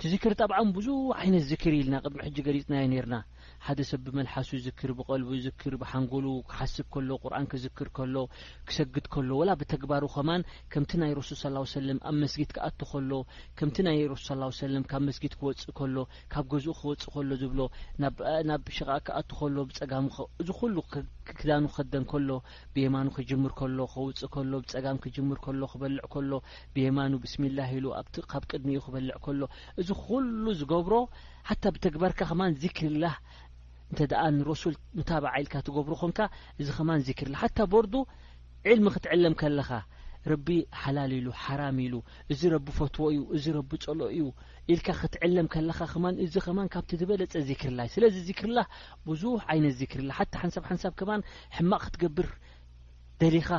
ቲ 0.01 0.11
ዝክሪ 0.13 0.31
ጣብዓ 0.43 0.57
ብዙ 0.77 0.87
ዓይነት 1.21 1.43
ዝክሪ 1.51 1.73
ኢልና 1.81 1.95
ቅድሚ 2.05 2.19
ሕጂ 2.27 2.37
ገሪፅና 2.47 2.75
ነርና 2.91 3.15
ሓደ 3.65 3.79
ሰብ 3.89 4.01
ብመልሓሱ 4.05 4.50
ይዝክር 4.57 4.91
ብቐልቢ 5.00 5.29
ይዝክር 5.39 5.74
ብሓንጎሉ 5.81 6.27
ክሓስብ 6.50 6.88
ከሎ 6.93 7.10
ቁርአን 7.24 7.45
ክዝክር 7.51 7.88
ከሎ 7.98 8.15
ክሰግድ 8.69 9.05
ከሎ 9.13 9.29
ወላ 9.41 9.51
ብተግባሩ 9.62 10.03
ኸማን 10.15 10.45
ከምቲ 10.74 10.91
ናይ 11.01 11.12
ረሱል 11.19 11.39
ስ 11.41 11.71
ሰለም 11.75 12.00
ኣብ 12.12 12.15
መስጊት 12.24 12.51
ክኣቱ 12.57 12.79
ኸሎ 12.91 13.12
ከምቲ 13.60 13.77
ናይ 13.88 14.00
ረሱል 14.13 14.41
ስ 14.50 14.60
ሰለም 14.63 14.83
ካብ 14.91 15.01
መስጊት 15.10 15.33
ክወፅእ 15.39 15.74
ከሎ 15.79 15.98
ካብ 16.33 16.45
ገዝኡ 16.53 16.75
ክወፅእ 16.81 17.12
ከሎ 17.15 17.29
ዝብሎ 17.43 17.60
ናብ 18.50 18.65
ሸቃ 18.77 18.89
ክኣቱ 19.07 19.29
ከሎ 19.41 19.55
ብፀጋሙእዚ 19.69 20.50
ኩሉ 20.60 20.75
ክዳኑ 21.38 21.63
ክኸደን 21.74 22.05
ከሎ 22.12 22.29
ብየማኑ 22.75 23.07
ክጅምር 23.17 23.51
ከሎ 23.60 23.77
ክውፅእ 23.93 24.31
ከሎ 24.36 24.51
ብፀጋም 24.63 24.98
ክጅምር 25.03 25.38
ከሎ 25.45 25.62
ክበልዕ 25.74 26.03
ከሎ 26.13 26.31
ብየማኑ 26.75 27.13
ብስሚላህ 27.25 27.69
ኢሉ 27.77 27.86
ኣካብ 28.01 28.43
ቅድሚኡ 28.51 28.79
ክበልዕ 28.88 29.15
ከሎ 29.25 29.41
እዚ 29.81 29.89
ኩሉ 30.07 30.43
ዝገብሮ 30.60 30.93
ሓታ 31.50 31.63
ብተግባርካ 31.75 32.19
ኸማን 32.29 32.53
ዚክርላ 32.63 33.05
እንተ 33.91 34.00
ደኣ 34.12 34.24
ንሮሱል 34.36 34.75
ምታባዓ 34.98 35.33
ኢልካ 35.41 35.55
ትገብሮ 35.67 35.93
ኾንካ 36.01 36.19
እዚ 36.62 36.67
ኸማን 36.77 37.01
ዚክርላ 37.07 37.33
ሓታ 37.43 37.57
ቦርዱ 37.71 37.93
ዕልሚ 38.71 38.88
ክትዕለም 38.95 39.36
ከለኻ 39.41 39.69
ረቢ 40.31 40.48
ሓላል 40.81 41.12
ኢሉ 41.17 41.27
ሓራሚ 41.43 41.77
ኢሉ 41.88 41.95
እዚ 42.33 42.41
ረቢ 42.55 42.67
ፈትዎ 42.79 43.05
እዩ 43.13 43.19
እዚ 43.38 43.45
ረቢ 43.57 43.71
ፀሎ 43.86 44.00
እዩ 44.15 44.25
ኢልካ 44.74 44.88
ክትዕለም 45.01 45.48
ከለኻ 45.53 45.79
ኸማን 45.93 46.19
እዚ 46.25 46.36
ኸማን 46.45 46.67
ካብቲ 46.74 46.91
ዝበለጸ 47.01 47.33
ዚክርላይ 47.50 47.88
ስለዚ 47.95 48.15
ዚክርላ 48.29 48.60
ብዙሕ 49.07 49.39
ዓይነት 49.53 49.75
ዚክርላ 49.81 50.10
ሓታ 50.19 50.33
ሓንሳብ 50.43 50.63
ሓንሳብ 50.71 50.93
ከማን 51.01 51.24
ሕማቕ 51.57 51.81
ክትገብር 51.88 52.29
ደሊኻ 53.24 53.50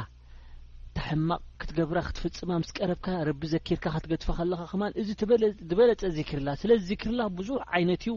ሕማቕ 1.07 1.43
ክትገብራ 1.61 1.99
ክትፍፅማ 2.07 2.51
ምስ 2.63 2.71
ቀረብካ 2.77 3.07
ረቢ 3.29 3.43
ዘኪርካ 3.55 3.85
ክትገጥፈ 3.95 4.29
ኸለኻ 4.39 4.61
ክማን 4.71 4.93
እዚ 5.01 5.09
ዝበለፀ 5.21 6.01
ዚክርላ 6.19 6.49
ስለዚ 6.63 6.83
ዚክርላ 6.93 7.21
ብዙሕ 7.39 7.61
ዓይነት 7.77 8.03
እዩ 8.07 8.13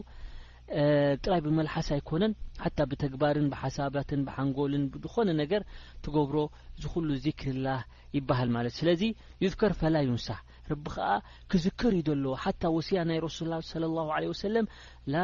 ጥራይ 1.24 1.40
ብመልሓስ 1.46 1.88
ኣይኮነን 1.96 2.32
ሓታ 2.62 2.78
ብተግባርን 2.90 3.46
ብሓሳባትን 3.52 4.20
ብሓንጎልን 4.28 4.84
ዝኾነ 5.04 5.28
ነገር 5.42 5.62
ትገብሮ 6.04 6.38
ዝኩሉ 6.82 7.08
ዚክርላህ 7.26 7.80
ይበሃል 8.16 8.50
ማለት 8.56 8.72
ዩ 8.74 8.78
ስለዚ 8.82 9.02
ይዝከር 9.44 9.72
ፈላይ 9.82 10.04
ይንሳ 10.08 10.28
ረቢ 10.70 10.84
ከዓ 10.96 11.10
ክዝከር 11.50 11.92
እዩ 11.98 12.02
ዘሎዎ 12.10 12.34
ሓታ 12.44 12.62
ወሲያ 12.76 13.00
ናይ 13.10 13.18
ረሱ 13.26 13.38
ስለ 13.72 13.82
ለ 13.94 14.26
ወሰለም 14.32 14.66
ላ 15.12 15.16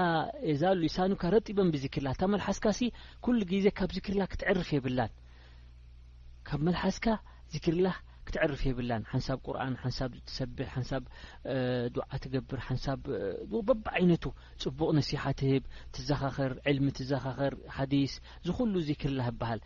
የዛሉ 0.50 0.81
ይሳኑካ 0.90 1.23
ረጢበን 1.37 1.73
ብዚክርላ 1.76 2.09
እታ 2.16 2.23
መልሓስካ 2.35 2.64
ሲ 2.81 2.90
ኩሉ 3.26 3.40
ግዜ 3.52 3.66
ካብ 3.81 3.92
ዚክርላ 3.99 4.23
ክትዕርኽ 4.33 4.71
የብላን 4.76 5.12
ካብ 6.50 6.62
መልሓስካ 6.69 7.07
ዚክርላህ 7.55 7.97
ክትዕርፍ 8.27 8.61
የብላ 8.67 8.91
ሓንሳብ 9.13 9.39
ቁን 9.53 9.73
ሓንሳብ 9.83 10.11
ሰብሓንሳብ 10.37 11.03
ድዓ 11.95 12.07
ትገብርሓንሳብ 12.25 13.01
በብ 13.69 13.85
ዓይነቱ 13.97 14.25
ፅቡቅ 14.63 14.89
ነሲሓ 14.99 15.23
ህብ 15.53 15.65
ትዘኻኽር 15.95 16.53
ዕልሚ 16.71 16.87
ትዘኻኽር 16.99 17.55
ሓዲስ 17.77 18.13
ዝኩሉ 18.47 18.75
ዚክርላ 18.89 19.21
ይበሃል 19.31 19.61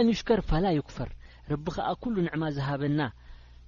ኣንሽከር 0.00 0.42
ፋላ 0.50 0.64
ይክፈር 0.78 1.10
ረቢ 1.52 1.66
ከዓ 1.78 1.88
ኩሉ 2.04 2.14
ንዕማ 2.28 2.42
ዝሃበና 2.58 3.00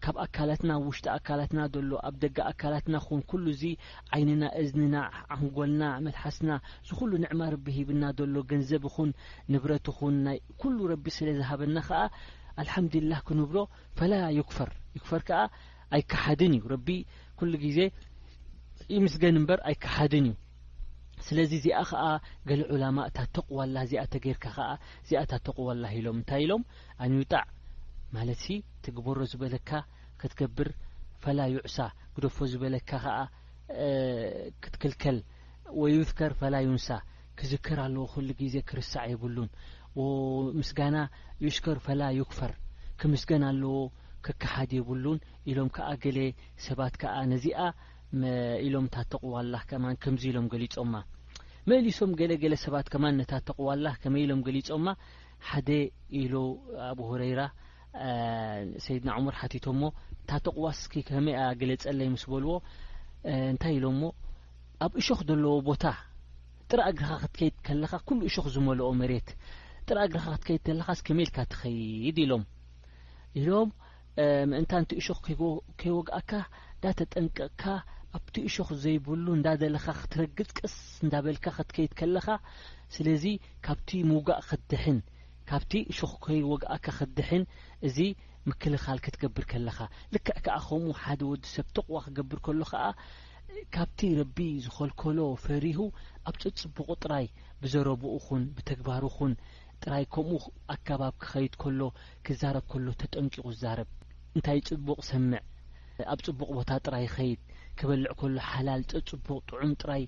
ካብ 0.05 0.17
ኣካላትና 0.25 0.71
ውሽጢ 0.87 1.07
ኣካላትና 1.17 1.61
ሎ 1.91 1.93
ኣብ 2.09 2.17
ደጋ 2.25 2.37
ኣካላትና 2.51 2.97
ን 3.19 3.23
ሉ 3.45 3.47
ዙ 3.61 3.71
ዓይንና 4.17 4.43
እዝንና 4.63 4.95
ዓንጎልና 5.37 5.85
መልሓስና 6.07 6.51
ዝኩሉ 6.91 7.11
ንዕማ 7.25 7.41
ረቢ 7.55 7.67
ሂብና 7.79 8.05
ሎ 8.35 8.45
ገንዘብ 8.53 8.85
ኹን 8.97 9.11
ንብረት 9.53 9.89
ኹን 9.99 10.15
ናይ 10.27 10.39
ኩሉ 10.63 10.77
ረቢ 10.93 11.05
ስለዝሃበና 11.19 11.77
አልሓምዱልላህ 12.63 13.19
ክንብሎ 13.29 13.57
ፈላ 13.99 14.13
ይክፈር 14.39 14.71
ይክፈር 14.97 15.21
ከዓ 15.29 15.41
ኣይካሓድን 15.97 16.53
እዩ 16.57 16.63
ረቢ 16.75 16.89
ኩሉ 17.39 17.53
ግዜ 17.65 17.79
ኢ 18.95 18.99
ምስ 19.05 19.15
ገን 19.23 19.37
እምበር 19.41 19.61
ኣይካሓድን 19.71 20.27
እዩ 20.31 20.35
ስለዚ 21.27 21.53
ዚኣ 21.65 21.79
ኸዓ 21.91 22.03
ገሊ 22.49 22.61
ዑላማ 22.75 22.99
እታትተቁዋላ 23.11 23.77
እዚኣ 23.87 24.03
ተጌይርካ 24.15 24.45
ከዓ 24.57 24.69
እዚኣ 25.05 25.23
ታተቕዋላ 25.33 25.85
ኢሎም 25.99 26.17
እንታይ 26.21 26.43
ኢሎም 26.47 26.63
ኣንዩጣዕ 27.07 27.45
ማለትሲ 28.17 28.47
እቲ 28.77 28.87
ግበሮ 28.99 29.19
ዝበለካ 29.33 29.71
ክትገብር 30.21 30.71
ፈላ 31.25 31.39
ይዕሳ 31.53 31.77
ክደፎ 32.17 32.39
ዝበለካ 32.53 32.91
ከዓ 33.05 33.17
ክትክልከል 34.65 35.19
ወይውትከር 35.83 36.33
ፈላዩንሳ 36.43 36.89
ክዝከር 37.39 37.79
ኣለዎ 37.87 38.05
ኩሉ 38.15 38.29
ግዜ 38.41 38.55
ክርሳዕ 38.71 39.05
የብሉን 39.15 39.49
ምስጋና 40.59 40.97
ዮሽከር 41.45 41.79
ፈላ 41.87 42.03
ዩክፈር 42.21 42.53
ክምስገና 43.01 43.45
ኣለዎ 43.53 43.73
ክከሓድ 44.27 44.71
የብሉን 44.77 45.19
ኢሎም 45.51 45.69
ከዓ 45.77 45.89
ገለ 46.05 46.19
ሰባት 46.67 46.95
ከዓ 47.03 47.15
ነዚኣ 47.33 47.61
ኢሎም 48.67 48.87
ታተቁዋላ 48.95 49.55
ከማን 49.71 49.97
ከምዚ 50.05 50.23
ኢሎም 50.33 50.47
ገሊጾማ 50.53 50.93
መሊሶም 51.71 52.11
ገለገለ 52.21 52.55
ሰባት 52.65 52.87
ከማን 52.93 53.17
ነታተቁዋላህ 53.21 53.95
ከመይ 54.03 54.23
ኢሎም 54.27 54.41
ገሊጾማ 54.47 54.87
ሓደ 55.49 55.69
ኢሉ 56.21 56.35
ኣብ 56.89 56.99
ሁሬራ 57.09 57.41
ሰይድና 58.87 59.11
ዕሙር 59.19 59.35
ሓቲቶሞ 59.41 59.83
ታተቁዋ 60.31 60.67
እስኪ 60.79 60.95
ከመይ 61.09 61.37
እኣ 61.39 61.45
ገለጸላ 61.61 62.01
ይምስ 62.09 62.25
በልዎ 62.33 62.55
እንታይ 63.51 63.75
ኢሎም 63.79 63.97
ሞ 64.03 64.09
ኣብ 64.87 64.93
እሾክ 65.03 65.23
ዘለዎ 65.31 65.55
ቦታ 65.71 65.85
ጥራ 66.71 66.81
እግርካ 66.93 67.13
ክትከይድ 67.23 67.55
ከለካ 67.67 67.93
ኩሉ 68.09 68.19
እሾክ 68.31 68.47
ዝመልኦ 68.55 68.89
መሬት 69.03 69.29
ጥራ 69.91 69.99
እግርካ 70.07 70.27
ክትከይድ 70.39 70.63
ከለካስ 70.67 70.99
ከመኢልካ 71.07 71.39
ትኸይድ 71.53 72.17
ኢሎም 72.23 72.43
ኢሎም 73.41 73.69
ምእንታ 74.51 74.73
እንቲ 74.81 74.91
እሾክ 75.01 75.21
ከይወጋኣካ 75.81 76.31
እንዳተጠንቅቕካ 76.77 77.65
ኣብቲ 78.17 78.35
እሾክ 78.49 78.71
ዘይብሉ 78.83 79.25
እንዳ 79.39 79.47
ዘለካ 79.63 79.87
ክትረግፅቅስ 80.01 80.75
እንዳበልካ 81.05 81.47
ክትከይድ 81.59 81.93
ከለኻ 82.01 82.27
ስለዚ 82.97 83.25
ካብቲ 83.67 83.89
ምውጋእ 84.11 84.43
ክትድሕን 84.49 84.99
ካብቲ 85.51 85.73
እሾክ 85.95 86.13
ከይወግእካ 86.27 86.77
ክትድሕን 86.99 87.45
እዚ 87.89 87.99
ምክልኻል 88.49 89.01
ክትገብር 89.07 89.47
ከለኻ 89.53 89.79
ልክዕ 90.17 90.37
ከዓ 90.45 90.59
ከምኡ 90.69 90.93
ሓደ 91.05 91.21
ወዲ 91.33 91.45
ሰብ 91.55 91.67
ተቕዋ 91.77 91.97
ክገብር 92.07 92.39
ከሎ 92.45 92.61
ከኣ 92.73 92.85
ካብቲ 93.75 93.99
ረቢ 94.21 94.39
ዝኸልከሎ 94.65 95.19
ፈሪሁ 95.45 95.81
ኣብ 96.29 96.35
ፅፅቡቕ 96.61 96.89
ጥራይ 97.03 97.27
ብዘረብኡ 97.63 98.13
ኹን 98.27 98.43
ብተግባር 98.57 99.05
ኹን 99.17 99.33
ጥራይ 99.85 100.05
ከምኡ 100.15 100.43
ኣከባብ 100.75 101.15
ክኸይድ 101.23 101.53
ከሎ 101.63 101.81
ክዛረብ 102.27 102.65
ከሎ 102.73 102.87
ተጠንቂቁ 103.03 103.45
ዛረብ 103.63 103.89
እንታይ 104.37 104.61
ጽቡቅ 104.69 104.99
ሰምዕ 105.11 105.43
ኣብ 106.13 106.21
ፅቡቅ 106.27 106.49
ቦታ 106.59 106.71
ጥራይ 106.87 107.07
ኸይድ 107.15 107.41
ክበልዕ 107.79 108.11
ከሎ 108.21 108.37
ሓላል 108.51 108.83
ፅቡቅ 109.11 109.39
ጥዑም 109.51 109.73
ጥራይ 109.83 110.05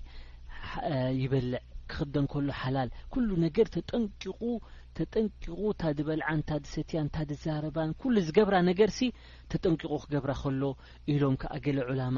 ይበልዕ 1.23 1.59
ክክደን 1.91 2.25
ከሎ 2.31 2.49
ሓላል 2.61 2.89
ኩሉ 3.13 3.29
ነገር 3.45 3.67
ተጠንቂቁ 3.75 4.41
ተጠንቂቁ 4.97 5.57
እታ 5.73 5.81
ድበልዓን 5.97 6.41
ታ 6.49 6.59
ድ 6.63 6.65
ሰትያን 6.75 7.11
ታድዛረባን 7.15 7.91
ኩሉ 8.01 8.15
ዝገብራ 8.27 8.55
ነገር 8.69 8.89
ሲ 8.97 9.09
ተጠንቂቁ 9.53 9.91
ክገብራ 10.03 10.31
ከሎ 10.43 10.63
ኢሎም 11.13 11.35
ከኣ 11.43 11.53
ገለ 11.65 11.79
ዑላማ 11.91 12.17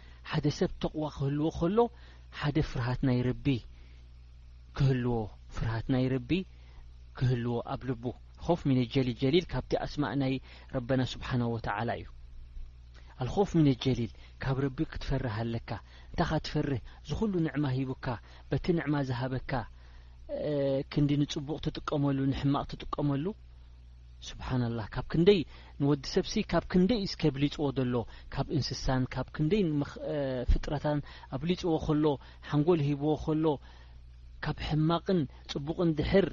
ሓደ 0.29 0.45
ሰብ 0.57 0.71
ተቕዋ 0.83 1.05
ክህልዎ 1.15 1.45
ከሎ 1.57 1.77
ሓደ 2.39 2.57
ፍርሃት 2.71 2.99
ናይ 3.07 3.19
ረቢ 3.27 3.45
ክህልዎ 4.77 5.11
ፍርሃት 5.55 5.85
ናይ 5.93 6.05
ረቢ 6.13 6.31
ክህልዎ 7.17 7.53
ኣብ 7.73 7.81
ልቡ 7.89 8.03
ኮፍ 8.45 8.59
ምን 8.67 8.77
ኣጀሊልጀሊል 8.85 9.45
ካብቲ 9.51 9.71
ኣስማእ 9.85 10.15
ናይ 10.21 10.33
ረበና 10.75 11.01
ስብሓን 11.13 11.41
ወተዓላ 11.53 11.89
እዩ 12.01 12.07
ኣልኮፍ 13.21 13.49
ምን 13.57 13.67
ኣጀሊል 13.73 14.11
ካብ 14.43 14.57
ረቢ 14.65 14.77
ክትፈርህ 14.93 15.33
ሃለካ 15.39 15.69
እንታይ 16.11 16.27
ኻ 16.29 16.39
ትፈርህ 16.45 16.81
ዝ 17.09 17.17
ኹሉ 17.19 17.33
ንዕማ 17.47 17.65
ሂቡ 17.77 17.91
ካ 18.05 18.15
በቲ 18.49 18.65
ንዕማ 18.79 18.93
ዝሃበካ 19.09 19.51
ክንዲ 20.91 21.09
ንጽቡቅ 21.21 21.57
ትጥቀመሉ 21.65 22.17
ንሕማቅ 22.31 22.65
ትጥቀመሉ 22.71 23.25
ስብሓና 24.27 24.63
ላ 24.77 24.81
ካብ 24.93 25.05
ክንደይ 25.11 25.39
ንወዲ 25.81 26.03
ሰብሲ 26.15 26.33
ካብ 26.51 26.63
ክንደይ 26.71 26.99
እስከ 27.07 27.21
ብሊፅዎ 27.35 27.65
ዘሎ 27.77 27.93
ካብ 28.33 28.47
እንስሳን 28.55 29.03
ካብ 29.13 29.27
ክንደይ 29.35 29.63
ፍጥረታን 30.51 30.99
ኣብሊፅዎ 31.37 31.73
ከሎ 31.85 32.05
ሓንጎል 32.49 32.81
ሂብዎ 32.89 33.09
ኸሎ 33.23 33.45
ካብ 34.45 34.57
ሕማቕን 34.67 35.19
ጽቡቕን 35.51 35.91
ድሕር 35.99 36.27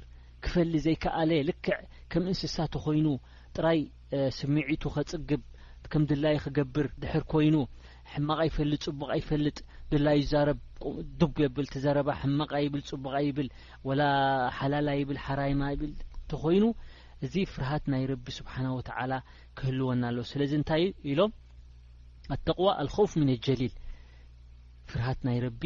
ክፈሊ 0.45 0.73
ዘይከኣለ 0.85 1.31
ልክዕ 1.49 1.77
ከም 2.11 2.23
እንስሳ 2.31 2.55
ተኾይኑ 2.75 3.07
ጥራይ 3.55 3.79
ስሚዒቱ 4.39 4.83
ኸጽግብ 4.95 5.41
ከም 5.91 6.03
ድላይ 6.09 6.35
ክገብር 6.45 6.87
ድሕር 7.01 7.23
ኮይኑ 7.33 7.55
ሕማቕ 8.13 8.39
ይፈልጥ 8.49 8.79
ጽቡቃ 8.87 9.09
ይፈልጥ 9.21 9.57
ድላይ 9.91 10.19
ዛረብ 10.31 10.59
ድብ 11.19 11.35
የብል 11.43 11.65
ትዘረባ 11.73 12.09
ሕማቃ 12.21 12.51
ይብል 12.65 12.81
ጽቡቃ 12.89 13.15
ይብል 13.27 13.49
ወላ 13.89 14.01
ሓላላ 14.59 14.89
ይብል 15.01 15.19
ሓራይማ 15.25 15.61
ይብል 15.75 15.91
እተኾይኑ 16.23 16.63
እዚ 17.25 17.33
ፍርሃት 17.53 17.85
ናይ 17.93 18.03
ረቢ 18.11 18.25
ስብሓን 18.39 18.67
ወተ 18.79 18.89
ክህልወና 19.57 20.03
ኣሎ 20.09 20.17
ስለዚ 20.31 20.51
እንታይ 20.59 20.83
ኢሎም 21.11 21.31
ኣተقዋ 22.33 22.67
አልውፍ 22.81 23.11
ምን 23.19 23.29
لጀሊል 23.33 23.73
ፍርሃት 24.91 25.19
ናይ 25.27 25.37
ረቢ 25.45 25.63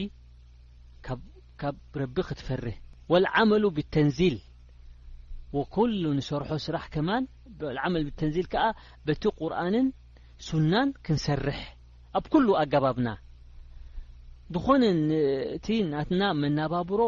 ካብ 1.61 1.75
ረቢ 2.01 2.15
ክትፈርህ 2.29 2.77
ወاልዓመሉ 3.11 3.63
ብተንዚል 3.77 4.37
ኩሉ 5.75 6.03
ንሰርሖ 6.17 6.49
ስራሕ 6.65 6.85
ከማን 6.93 7.23
መ 7.93 7.99
ብተንዚል 8.07 8.45
ከዓ 8.53 8.63
በቲ 9.07 9.23
ቁርንን 9.39 9.87
ሱናን 10.47 10.89
ክንሰርሕ 11.05 11.59
ኣብ 12.17 12.25
ኩሉ 12.33 12.47
ኣገባብና 12.61 13.09
ዝኾነ 14.55 14.83
ቲ 15.65 15.67
ትና 16.07 16.21
መናባብሮ 16.41 17.01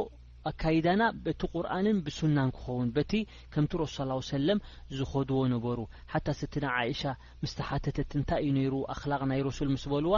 ኣካይዳና 0.49 1.03
በቲ 1.25 1.39
ቁርንን 1.53 1.97
ብሱናን 2.05 2.49
ክኸውን 2.55 2.89
በቲ 2.95 3.11
ከምቲ 3.53 3.71
ረሱ 3.81 3.95
ስ 4.07 4.27
ሰለም 4.33 4.59
ዝኸድዎ 4.97 5.39
ነበሩ 5.53 5.77
ሓታ 6.11 6.27
ስቲ 6.39 6.53
ና 6.63 6.73
ዓእሻ 6.79 7.01
ምስ 7.43 7.53
ተሓተተት 7.59 8.11
እንታይ 8.19 8.39
እዩ 8.45 8.51
ነይሩ 8.57 8.73
ኣክላቅ 8.93 9.21
ናይ 9.31 9.41
ሮሱል 9.47 9.69
ምስ 9.75 9.83
በልዋ 9.93 10.13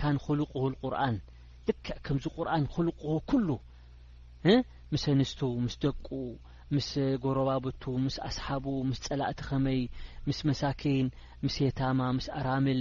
ካንክልቁህል 0.00 0.74
ቁርን 0.84 1.16
ልክ 1.68 1.84
ከምዚ 2.06 2.24
ቁርን 2.36 2.64
ክልቁህ 2.74 3.16
ኩሉ 3.30 3.48
ምስ 4.92 5.04
ኣንስቱ 5.14 5.40
ምስ 5.64 5.76
ደቁ 5.84 6.06
ምስ 6.76 6.90
ጐረባብቱ 7.24 7.82
ምስ 8.04 8.16
ኣስሓቡ 8.28 8.66
ምስ 8.90 9.00
ጸላእቲ 9.06 9.40
ኸመይ 9.48 9.80
ምስ 10.28 10.38
መሳኪን 10.50 11.08
ምስ 11.44 11.56
የታማ 11.64 12.00
ምስ 12.18 12.28
ኣራምል 12.38 12.80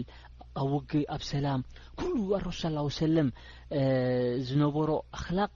ኣብ 0.61 0.69
ውጊ 0.77 0.91
ኣብ 1.15 1.21
ሰላም 1.33 1.61
ኩሉዋ 2.01 2.33
ረሱ 2.47 2.61
ስ 2.61 2.93
ሰለም 3.01 3.27
ዝነበሮ 4.49 4.89
ኣክላቕ 5.17 5.51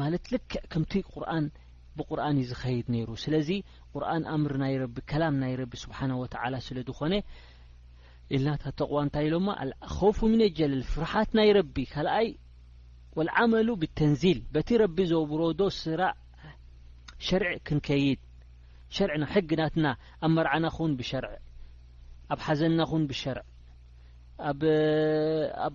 ማለት 0.00 0.24
ልክ 0.34 0.50
ከምቲ 0.72 0.92
ቁርን 1.14 1.46
ብቁርን 1.98 2.36
ዩ 2.42 2.44
ዝኸይድ 2.50 2.86
ነይሩ 2.94 3.08
ስለዚ 3.24 3.48
ቁርን 3.94 4.22
ኣእምር 4.32 4.52
ናይ 4.62 4.74
ረቢ 4.82 4.96
ከላም 5.10 5.34
ናይ 5.42 5.52
ረቢ 5.60 5.72
ስብሓን 5.84 6.12
ወተላ 6.22 6.54
ስለ 6.68 6.78
ዝኾነ 6.88 7.12
ኢልናታ 8.36 8.64
ተቕዋ 8.80 8.98
እንታይ 9.06 9.26
ኢሎማ 9.28 9.48
ኸፍ 9.96 10.18
ምን 10.32 10.40
ኣጀለል 10.48 10.82
ፍርሓት 10.92 11.30
ናይ 11.38 11.48
ረቢ 11.58 11.76
ካልኣይ 11.92 12.28
ወልዓመሉ 13.18 13.68
ብተንዚል 13.82 14.38
በቲ 14.54 14.68
ረቢ 14.82 14.96
ዘብሮ 15.12 15.42
ዶ 15.60 15.68
ስራ 15.82 16.02
ሸርዕ 17.26 17.52
ክንከይድ 17.68 18.20
ሸርዕና 18.96 19.24
ሕግናትና 19.34 19.86
ኣብ 20.26 20.30
መርዓና 20.36 20.64
ኹን 20.76 20.92
ብሸርዕ 21.00 21.32
ኣብ 22.32 22.40
ሓዘና 22.46 22.80
ኹን 22.90 23.04
ብሸርዕ 23.10 23.44
ኣብ 24.50 24.60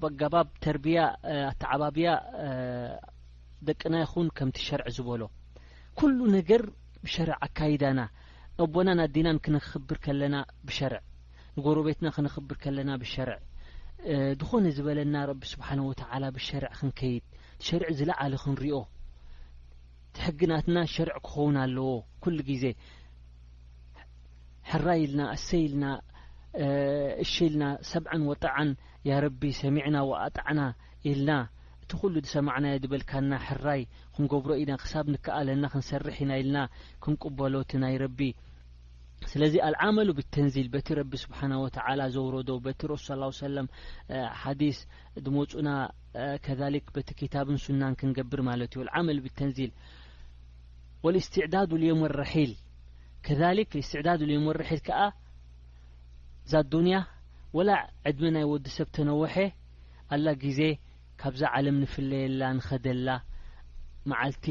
ኣገባብ 0.08 0.48
ተርቢያ 0.66 1.00
ኣተዓባብያ 1.52 2.10
ደቅና 3.68 3.94
ይኹን 4.04 4.28
ከምቲ 4.38 4.58
ሸርዕ 4.68 4.88
ዝበሎ 4.96 5.22
ኩሉ 6.00 6.18
ነገር 6.38 6.62
ብሸርዕ 7.06 7.38
ኣካይዳና 7.46 8.00
ኣቦና 8.64 8.90
ናዲናን 9.00 9.38
ክንኽብር 9.46 9.98
ከለና 10.06 10.36
ብሸርዕ 10.68 11.02
ንጐረቤትና 11.58 12.08
ክንኽብር 12.16 12.58
ከለና 12.64 12.92
ብሸርዕ 13.02 13.40
ዝኾነ 14.42 14.66
ዝበለና 14.78 15.16
ረቢ 15.30 15.42
ስብሓን 15.54 15.80
ወተዓላ 15.90 16.24
ብሸርዕ 16.38 16.72
ክንከይድ 16.80 17.24
ሸርዕ 17.68 17.90
ዝለዓሊ 18.00 18.34
ክንርኦ 18.44 18.78
ቲሕግናትና 20.18 20.78
ሸርዕ 20.96 21.18
ክኸውን 21.26 21.58
ኣለዎ 21.64 21.88
ኩሉ 22.24 22.38
ግዜ 22.52 22.66
ሕራ 24.72 24.88
ኢልና 25.04 25.22
ኣሰይ 25.36 25.62
ኢልና 25.68 25.86
እሸ 27.26 27.34
ኢልና 27.50 27.64
ሰብዐን 27.92 28.24
ወጣዓን 28.32 28.70
ያ 29.10 29.22
ረቢ 29.26 29.42
ሰሚዕና 29.62 29.98
ዋኣጣዕና 30.12 30.60
ኢልና 31.12 31.32
እት 31.90 31.96
ኩሉ 32.02 32.16
ሰማዕናየ 32.32 32.74
ዝበልካና 32.82 33.32
ሕራይ 33.46 33.82
ክንገብሮ 34.16 34.52
ኢና 34.62 34.72
ክሳብ 34.82 35.06
ንከኣልና 35.14 35.64
ክንሰርሕ 35.74 36.16
ኢና 36.24 36.32
ኢልና 36.42 36.58
ክንቁበሎቲ 37.04 37.72
ናይ 37.84 37.96
ረቢ 38.02 38.20
ስለዚ 39.32 39.54
አልዓመሉ 39.68 40.10
ብተንዚል 40.20 40.68
በቲ 40.74 40.88
ረቢ 41.00 41.12
ስብሓና 41.24 41.54
ወተ 41.64 41.78
ዘውረዶ 42.16 42.50
በቲ 42.66 42.80
ረሱ 42.92 43.08
ለም 43.56 43.68
ሓዲስ 44.42 44.78
ድመፁኡና 45.26 45.70
ከሊክ 46.48 46.86
በቲ 46.98 47.10
ክታብን 47.22 47.58
ሱናን 47.66 47.96
ክንገብር 48.02 48.44
ማለት 48.50 48.78
እዩ 48.80 48.86
ዓመሉ 49.00 49.18
ብተንዚል 49.28 49.72
እስትዕዳድ 51.22 51.74
ልዮ 51.84 51.96
ወራሒል 52.04 52.54
ከሊ 53.28 53.58
ስትዕዳድ 53.90 54.22
ልየወርሒል 54.32 54.84
ከዓ 54.90 55.02
ዛ 56.52 56.62
ዱንያ 56.76 57.00
ወላ 57.60 57.72
ዕድመ 58.12 58.26
ናይ 58.38 58.46
ወዲሰብ 58.54 58.88
ተነወሐ 58.98 59.36
ኣላ 60.16 60.28
ግዜ 60.46 60.62
ካብዛ 61.22 61.42
ዓለም 61.56 61.78
ንፍለየላ 61.84 62.42
ንኸደላ 62.58 63.08
መዓልቲ 64.10 64.46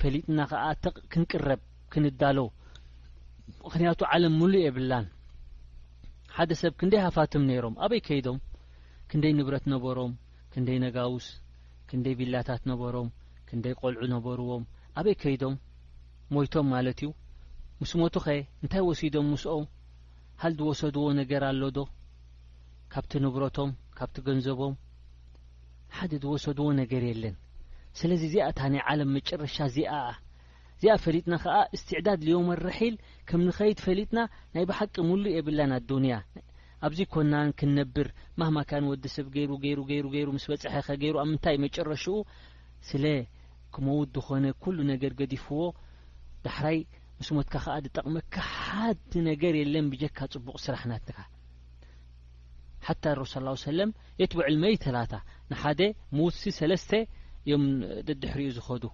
ፈሊጥና 0.00 0.38
ኸዓ 0.50 0.62
ቕክንቅረብ 0.84 1.60
ክንዳሎ 1.92 2.38
ምክንያቱ 3.64 4.00
ዓለም 4.14 4.34
ሙሉ 4.40 4.52
የብላን 4.66 5.06
ሓደ 6.36 6.52
ሰብ 6.60 6.72
ክንደይ 6.80 7.00
ሃፋትም 7.06 7.42
ነይሮም 7.50 7.74
ኣበይ 7.86 8.00
ከይዶም 8.06 8.38
ክንደይ 9.10 9.32
ንብረት 9.40 9.66
ነበሮም 9.72 10.12
ክንደይ 10.54 10.78
ነጋውስ 10.84 11.26
ክንደይ 11.90 12.14
ቢላታት 12.20 12.62
ነበሮም 12.70 13.10
ክንደይ 13.50 13.74
ቆልዑ 13.82 14.02
ነበርዎም 14.14 14.64
ኣበይ 15.00 15.16
ከይዶም 15.24 15.54
ሞይቶም 16.36 16.66
ማለት 16.74 17.00
እዩ 17.04 17.10
ምስሞቱ 17.82 18.16
ኸ 18.24 18.36
እንታይ 18.62 18.82
ወሲዶም 18.88 19.28
ምስኦ 19.34 19.54
ሃልዚ 20.42 20.60
ወሰድዎ 20.70 21.04
ነገር 21.20 21.42
ኣሎዶ 21.50 21.78
ካብቲ 22.94 23.12
ንብረቶም 23.24 23.70
ካብቲ 23.98 24.16
ገንዘቦም 24.28 24.74
ሓደ 25.98 26.12
ዝወሰድዎ 26.22 26.68
ነገር 26.82 27.02
የለን 27.10 27.34
ስለዚ 27.98 28.22
እዚኣእታ 28.28 28.60
ናይ 28.72 28.82
ዓለም 28.90 29.10
መጨረሻ 29.16 29.56
እዚኣኣ 29.70 30.06
እዚኣ 30.76 30.94
ፈሊጥና 31.04 31.34
ከዓ 31.42 31.56
እስትዕዳድ 31.76 32.20
ልዮመራሒል 32.28 32.94
ከም 33.28 33.42
ንኸይድ 33.48 33.78
ፈሊጥና 33.86 34.18
ናይ 34.54 34.64
ብሓቂ 34.70 34.94
ሙሉ 35.10 35.24
የብላ 35.34 35.60
ኣዱንያ 35.78 36.16
ኣብዚኮናን 36.86 37.50
ክንነብር 37.60 38.08
ማህማክያን 38.40 38.88
ወዲ 38.92 39.04
ሰብ 39.16 39.28
ገይሩ 39.36 39.50
ገይገይ 39.64 40.00
ገይሩ 40.14 40.28
ምስ 40.36 40.44
በፅሐኸ 40.52 40.88
ገይሩ 41.02 41.14
ኣብ 41.22 41.28
ምንታይ 41.30 41.58
መጨረሹኡ 41.64 42.18
ስለ 42.88 43.04
ክመውድ 43.76 44.16
ኾነ 44.26 44.44
ኩሉ 44.64 44.78
ነገር 44.92 45.14
ገዲፍዎ 45.20 45.62
ዳሕራይ 46.46 46.78
ምስሞትካ 47.20 47.54
ከዓ 47.66 47.76
ዝጠቕመካ 47.86 48.34
ሓዲ 48.56 49.12
ነገር 49.30 49.54
የለን 49.62 49.88
ብጀካ 49.94 50.18
ጽቡቅ 50.34 50.56
ስራሕ 50.66 50.82
ናትካ 50.92 51.16
ሓታ 52.88 53.04
ረብ 53.18 53.26
ስ 53.32 53.62
ሰለም 53.68 53.90
የት 54.20 54.32
ብዕል 54.38 54.56
መይ 54.62 54.74
ተላታ 54.84 55.12
ንሓደ 55.50 55.80
ሙውሲ 56.16 56.42
ሰስተ 56.58 56.90
እዮም 57.48 57.64
ድድሕርእኡ 58.06 58.48
ዝኸዱ 58.56 58.84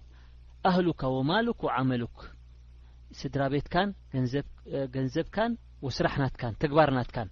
ኣህሉካ 0.69 1.01
ወማልክ 1.15 1.59
ወዓመሉክ 1.67 2.17
ስድራ 3.19 3.41
ቤትካን 3.53 3.89
ገንዘብካን 4.95 5.51
ወስራሕናት 5.87 6.33
ተግባርናትካን 6.63 7.29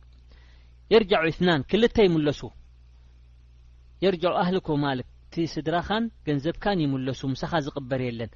የርጃዑ 0.94 1.24
ትናን 1.38 1.62
ክልተ 1.72 1.98
ይምለሱ 2.08 2.42
የርዑ 4.04 4.24
ኣህሊካ 4.44 4.68
ወማልክ 4.76 5.08
እቲ 5.28 5.36
ስድራኻን 5.56 6.04
ገንዘብካን 6.28 6.78
ይምለሱ 6.86 7.22
ምሳኻ 7.34 7.54
ዝቕበር 7.66 8.02
የለን 8.08 8.32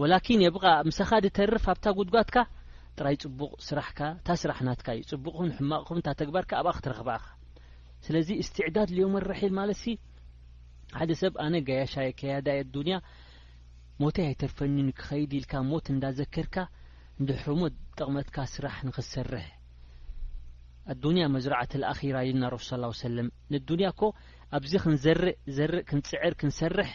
ወላኪን 0.00 0.40
የብቃ 0.46 0.64
ምሰኻ 0.88 1.10
ድተርፍ 1.26 1.64
ኣብታ 1.72 1.86
ጉድጓትካ 2.00 2.36
ጥራይ 2.98 3.16
ፅቡቕ 3.22 3.50
ስራሕካ 3.68 4.00
እታ 4.18 4.28
ስራሕናትካ 4.44 4.88
እዩ 4.96 5.02
ፅቡቅ 5.14 5.34
ሕማቕኹም 5.60 5.98
እ 6.00 6.04
ተግባርካ 6.22 6.52
ኣብኣ 6.60 6.72
ክትረክብ 6.76 7.08
ስለዚ 8.04 8.28
እስትዕዳድ 8.42 8.88
ልዮም 8.96 9.14
ራሒል 9.30 9.52
ማለትሲ 9.58 9.86
ሓደ 10.98 11.10
ሰብ 11.20 11.34
ኣነ 11.44 11.54
ጋያሻይ 11.68 12.10
ከያዳይ 12.20 12.58
ኣዱንያ 12.64 12.96
ሞተይ 14.02 14.26
ኣይተርፈኒንክኸይድ 14.30 15.32
ኢልካ 15.38 15.52
ሞት 15.70 15.86
እንዳዘከርካ 15.94 16.54
እንድሕርሞ 17.20 17.60
ጠቕመትካ 17.98 18.36
ስራሕ 18.54 18.74
ንክትሰርሕ 18.88 19.46
ኣዱንያ 20.92 21.22
መዝራዓት 21.34 21.72
ኣኪራ 21.92 22.16
እዩናረሱ 22.26 22.68
ሰለም 23.06 23.28
ንኣዱንያ 23.52 23.88
ኮ 24.00 24.12
ኣብዚ 24.56 24.72
ክንዘርእ 24.84 25.30
ዘርእ 25.56 25.84
ክንፅዕር 25.90 26.32
ክንሰርሕ 26.40 26.90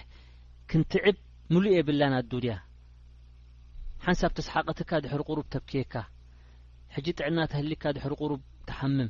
ክንትዕብ 0.71 1.17
ምሉእ 1.53 1.75
የብላና 1.77 2.13
ኣዱንያ 2.23 2.53
ሓንሳብ 4.05 4.31
ተሰሓቀትካ 4.37 4.91
ድሕሪ 5.05 5.21
ቁሩብ 5.29 5.47
ተብክየካ 5.55 5.93
ሕጂ 6.95 7.07
ጥዕና 7.19 7.39
ተህሊካ 7.53 7.83
ድሕሪ 7.97 8.13
ቁሩብ 8.21 8.41
ተሓምም 8.69 9.09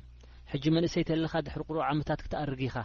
ሕጂ 0.54 0.66
መንእሰይ 0.76 1.04
ተለካ 1.10 1.34
ድሕሪቁርኦ 1.48 1.82
ዓመታት 1.92 2.20
ክትኣርግ 2.24 2.62
ኢኻ 2.68 2.76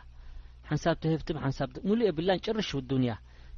ሓንሳብ 0.68 0.96
ትህብትም 1.02 1.38
ሓንሳብሙሉ 1.44 1.98
የ 2.06 2.10
ብላን 2.18 2.40
ጭርሹ 2.46 2.70
ዱንያ 2.90 3.12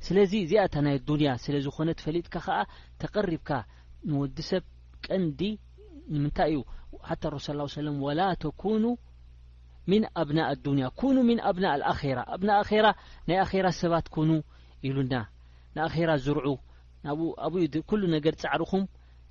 ስለዚ 0.06 0.32
እዚኣታ 0.44 0.74
ናይ 0.86 0.96
ዱንያ 1.08 1.30
ስለዝኾነ 1.44 1.88
ፈሊጥካ 2.06 2.34
ከዓ 2.46 2.58
ተቐሪብካ 3.02 3.50
ንወዲ 4.10 4.36
ሰብ 4.50 4.64
ቀንዲ 5.06 5.40
ንምንታይ 6.12 6.50
እዩ 6.52 6.60
ሓታ 7.08 7.22
ረ 7.34 7.38
ስ 7.46 7.56
ሰለም 7.80 7.96
ወላ 8.06 8.20
ተኑ 8.44 8.84
ምን 9.90 10.02
ኣብና 10.20 10.38
ኣዱንያ 10.52 10.86
ምን 11.30 11.38
ኣብና 11.48 11.66
ኣራ 11.90 12.16
ኣናኣ 12.36 12.70
ናይ 13.28 13.38
ኣራ 13.44 13.66
ሰባት 13.82 14.06
ኮኑ 14.14 14.30
ኢሉና 14.88 15.14
ንኣራ 15.76 16.10
ዝርዑ 16.24 16.46
ኡብኩሉ 17.46 18.02
ነገር 18.16 18.34
ፃዕርኹም 18.42 18.82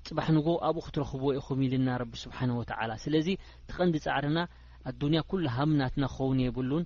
ፅባሕንጎ 0.08 0.48
ኣብኡ 0.68 0.82
ክትረኽብዎ 0.86 1.28
ኢኹም 1.40 1.58
ኢልና 1.66 1.88
ረቢ 2.02 2.12
ስብሓን 2.24 2.50
ወላ 2.58 2.92
ስለዚ 3.04 3.28
ትቀንዲ 3.68 3.96
ፃዕርና 4.04 4.38
ኣዱንያ 4.88 5.20
ኩሉ 5.30 5.42
ሃምናትና 5.56 6.04
ክኸውን 6.12 6.38
የብሉን 6.44 6.84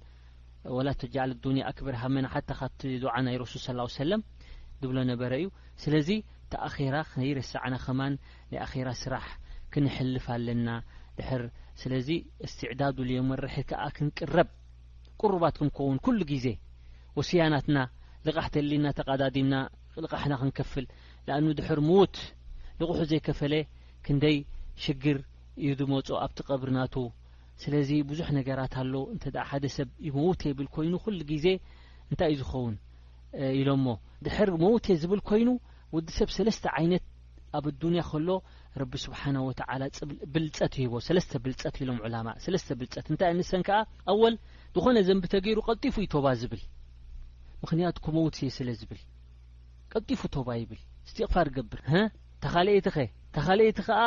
ወላ 0.77 0.89
ተጃል 1.03 1.31
ዱኒያ 1.45 1.63
ኣክብርሃመና 1.71 2.27
ሓተ 2.35 2.49
ካቲ 2.59 2.81
ድዓ 3.03 3.15
ናይ 3.27 3.37
ረሱል 3.43 3.61
ስ 3.65 3.69
ሰለም 4.01 4.21
ብሎ 4.85 4.97
ነበረ 5.11 5.33
እዩ 5.41 5.49
ስለዚ 5.83 6.09
እተኣራ 6.45 6.97
ክይረስዕና 7.13 7.75
ክማን 7.85 8.15
ናይ 8.53 8.61
ኣራ 8.65 8.89
ስራሕ 9.03 9.27
ክንሕልፍ 9.73 10.27
ኣለና 10.37 10.69
ድር 11.19 11.43
ስለዚ 11.83 12.09
እስትዕዳዱ 12.47 12.97
ልዮ 13.11 13.21
መርሒ 13.31 13.55
ከዓ 13.71 13.83
ክንቅረብ 13.97 14.49
ቅርባት 15.21 15.57
ክንኸውን 15.61 15.99
ኩሉ 16.07 16.19
ግዜ 16.33 16.47
ወስያናትና 17.19 17.79
ልቃሕ 18.27 18.47
ተሊና 18.57 18.85
ተቃዳዲምና 18.99 19.55
ልቕሕና 20.05 20.35
ክንከፍል 20.43 20.85
ንኣኑ 21.27 21.45
ድሕር 21.59 21.81
ምዉት 21.89 22.17
ልቑሑ 22.81 22.99
ዘይከፈለ 23.13 23.55
ክንደይ 24.07 24.39
ሽግር 24.85 25.19
እዩ 25.63 25.69
ዝመፁ 25.81 26.09
ኣብቲ 26.25 26.39
ቀብርናቱ 26.49 26.95
ስለዚ 27.65 27.91
ብዙሕ 28.11 28.29
ነገራት 28.39 28.75
ኣሎ 28.83 28.95
እንተ 29.15 29.25
ሓደ 29.51 29.65
ሰብ 29.77 29.89
ዩመውቴ 30.09 30.43
ይብል 30.53 30.69
ኮይኑ 30.75 30.95
ኩሉ 31.05 31.17
ግዜ 31.33 31.47
እንታይ 32.11 32.29
እዩ 32.33 32.37
ዝኸውን 32.43 32.75
ኢሎምሞ 33.61 33.89
ድሕር 34.25 34.51
መውት 34.65 34.87
ዝብል 35.03 35.21
ኮይኑ 35.29 35.49
ወዲ 35.95 36.09
ሰብ 36.19 36.29
ሰለስተ 36.39 36.65
ዓይነት 36.79 37.05
ኣብ 37.59 37.65
ኣዱንያ 37.71 38.03
ከሎ 38.11 38.29
ረቢ 38.81 38.93
ስብሓናወላ 39.05 39.83
ብልፀት 40.35 40.75
ይሂቦ 40.83 40.93
ሰለስተ 41.09 41.33
ብልፀት 41.45 41.77
ኢሎም 41.85 41.99
ዕላማ 42.07 42.29
ሰለስተ 42.45 42.69
ብልፀት 42.81 43.07
እንታይ 43.13 43.33
ንሰን 43.41 43.63
ከዓ 43.69 43.79
ኣወል 44.13 44.35
ዝኾነ 44.77 44.97
ዘንብተ 45.09 45.33
ገይሩ 45.47 45.59
ቀጢፉ 45.69 45.95
ዩ 46.05 46.07
ቶባ 46.15 46.27
ዝብል 46.43 46.63
ምክንያቱኩመውት 47.65 48.37
ስለዝብል 48.59 49.01
ቀጢፉ 49.95 50.21
ቶባ 50.37 50.49
ይብል 50.61 50.81
ስትቕፋር 51.11 51.47
ይገብር 51.51 51.81
ተኻቲ 52.45 52.89
ኸ 52.95 53.07
ተኻቲ 53.37 53.61
ከዓ 53.89 54.01